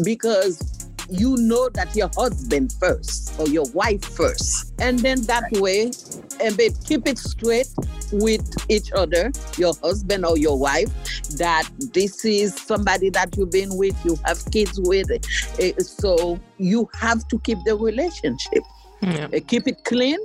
because 0.03 0.89
you 1.11 1.37
know 1.37 1.69
that 1.71 1.95
your 1.95 2.09
husband 2.17 2.73
first 2.81 3.39
or 3.39 3.47
your 3.49 3.67
wife 3.73 4.03
first, 4.03 4.73
and 4.81 4.99
then 5.01 5.21
that 5.23 5.45
way, 5.53 5.91
and 6.41 6.57
then 6.57 6.73
keep 6.85 7.07
it 7.07 7.19
straight 7.19 7.69
with 8.13 8.43
each 8.71 8.91
other, 8.93 9.31
your 9.59 9.75
husband 9.83 10.25
or 10.25 10.39
your 10.39 10.59
wife, 10.59 10.89
that 11.37 11.69
this 11.93 12.25
is 12.25 12.55
somebody 12.55 13.11
that 13.11 13.37
you've 13.37 13.51
been 13.51 13.77
with, 13.77 13.97
you 14.05 14.19
have 14.25 14.43
kids 14.51 14.81
with, 14.81 15.11
eh, 15.59 15.73
so 15.79 16.39
you 16.59 16.89
have 16.95 17.27
to 17.29 17.39
keep 17.41 17.59
the 17.65 17.77
relationship. 17.77 18.63
Yeah. 19.03 19.29
Uh, 19.35 19.41
keep 19.47 19.67
it 19.67 19.85
clean. 19.85 20.19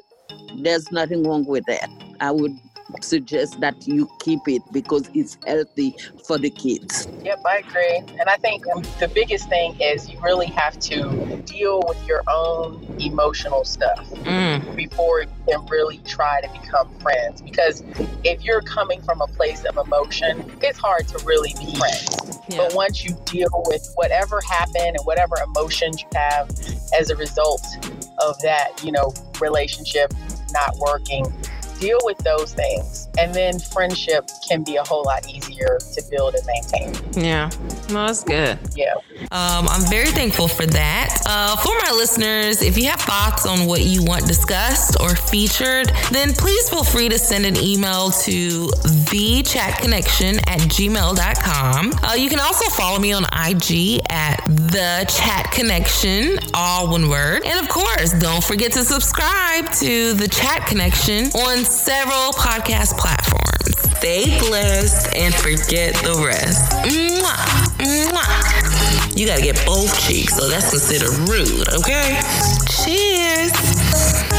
There's 0.55 0.91
nothing 0.91 1.23
wrong 1.23 1.45
with 1.45 1.65
that. 1.65 1.89
I 2.19 2.31
would 2.31 2.57
suggest 3.01 3.59
that 3.59 3.87
you 3.87 4.09
keep 4.19 4.39
it 4.47 4.61
because 4.71 5.09
it's 5.13 5.37
healthy 5.45 5.95
for 6.25 6.37
the 6.37 6.49
kids. 6.49 7.07
Yep, 7.23 7.41
I 7.45 7.57
agree. 7.57 7.97
And 8.19 8.29
I 8.29 8.37
think 8.37 8.65
um, 8.73 8.81
the 8.99 9.09
biggest 9.13 9.49
thing 9.49 9.79
is 9.81 10.09
you 10.09 10.19
really 10.21 10.47
have 10.47 10.79
to 10.79 11.41
deal 11.45 11.81
with 11.87 11.97
your 12.07 12.23
own 12.29 12.95
emotional 12.99 13.63
stuff 13.65 14.07
Mm, 14.27 14.75
before 14.75 15.21
you 15.21 15.27
can 15.47 15.65
really 15.67 15.99
try 15.99 16.41
to 16.41 16.49
become 16.49 16.89
friends. 16.99 17.41
Because 17.41 17.83
if 18.23 18.43
you're 18.43 18.61
coming 18.61 19.01
from 19.01 19.21
a 19.21 19.27
place 19.27 19.63
of 19.65 19.77
emotion, 19.77 20.51
it's 20.61 20.77
hard 20.77 21.07
to 21.09 21.25
really 21.25 21.53
be 21.59 21.75
friends. 21.75 22.39
yeah. 22.49 22.57
But 22.57 22.73
once 22.73 23.03
you 23.05 23.15
deal 23.25 23.49
with 23.67 23.89
whatever 23.95 24.41
happened 24.49 24.95
and 24.97 24.99
whatever 25.05 25.35
emotions 25.43 26.01
you 26.01 26.07
have 26.15 26.49
as 26.97 27.09
a 27.09 27.15
result 27.15 27.61
of 28.19 28.39
that, 28.41 28.83
you 28.83 28.91
know, 28.91 29.13
relationship 29.39 30.13
not 30.51 30.75
working, 30.77 31.25
deal 31.79 31.99
with 32.03 32.17
those 32.19 32.53
things. 32.53 33.07
And 33.19 33.33
then 33.33 33.59
friendship 33.59 34.29
can 34.47 34.63
be 34.63 34.75
a 34.75 34.83
whole 34.83 35.03
lot 35.03 35.29
easier 35.29 35.77
to 35.93 36.03
build 36.09 36.35
and 36.35 36.45
maintain. 36.45 36.95
Yeah. 37.13 37.49
No, 37.89 38.05
that's 38.05 38.23
good. 38.23 38.59
Yeah. 38.75 38.93
Um, 39.31 39.67
I'm 39.67 39.89
very 39.89 40.11
thankful 40.11 40.47
for 40.47 40.65
that. 40.65 41.21
Uh, 41.25 41.55
for 41.57 41.73
my 41.83 41.91
listeners, 41.95 42.61
if 42.61 42.77
you 42.77 42.85
have 42.87 42.99
thoughts 43.01 43.45
on 43.45 43.65
what 43.65 43.81
you 43.81 44.03
want 44.03 44.27
discussed 44.27 44.99
or 44.99 45.15
featured, 45.15 45.91
then 46.11 46.33
please 46.33 46.69
feel 46.69 46.83
free 46.83 47.09
to 47.09 47.17
send 47.17 47.45
an 47.45 47.55
email 47.57 48.11
to 48.11 48.67
thechatconnection 49.07 50.37
at 50.47 50.59
gmail.com. 50.59 51.93
Uh, 52.03 52.13
you 52.13 52.29
can 52.29 52.39
also 52.39 52.69
follow 52.71 52.99
me 52.99 53.13
on 53.13 53.23
IG 53.23 54.01
at 54.09 54.43
the 54.45 55.05
chat 55.09 55.51
connection, 55.51 56.37
all 56.53 56.89
one 56.89 57.09
word. 57.09 57.43
And 57.45 57.59
of 57.59 57.69
course, 57.69 58.13
don't 58.19 58.43
forget 58.43 58.71
to 58.73 58.83
subscribe 58.83 59.71
to 59.73 60.13
the 60.13 60.27
chat 60.27 60.67
connection 60.67 61.25
on 61.27 61.63
several 61.63 62.33
podcast 62.33 62.97
platforms. 62.97 63.46
Stay 63.97 64.37
blessed 64.39 65.15
and 65.15 65.33
forget 65.33 65.95
the 65.95 66.23
rest. 66.23 66.71
Mwah, 66.85 67.33
mwah. 67.79 69.17
You 69.17 69.25
gotta 69.25 69.41
get 69.41 69.59
both 69.65 69.99
cheeks, 69.99 70.37
so 70.37 70.47
that's 70.47 70.69
considered 70.69 71.17
rude, 71.27 71.67
okay? 71.73 72.21
Cheers. 72.69 74.36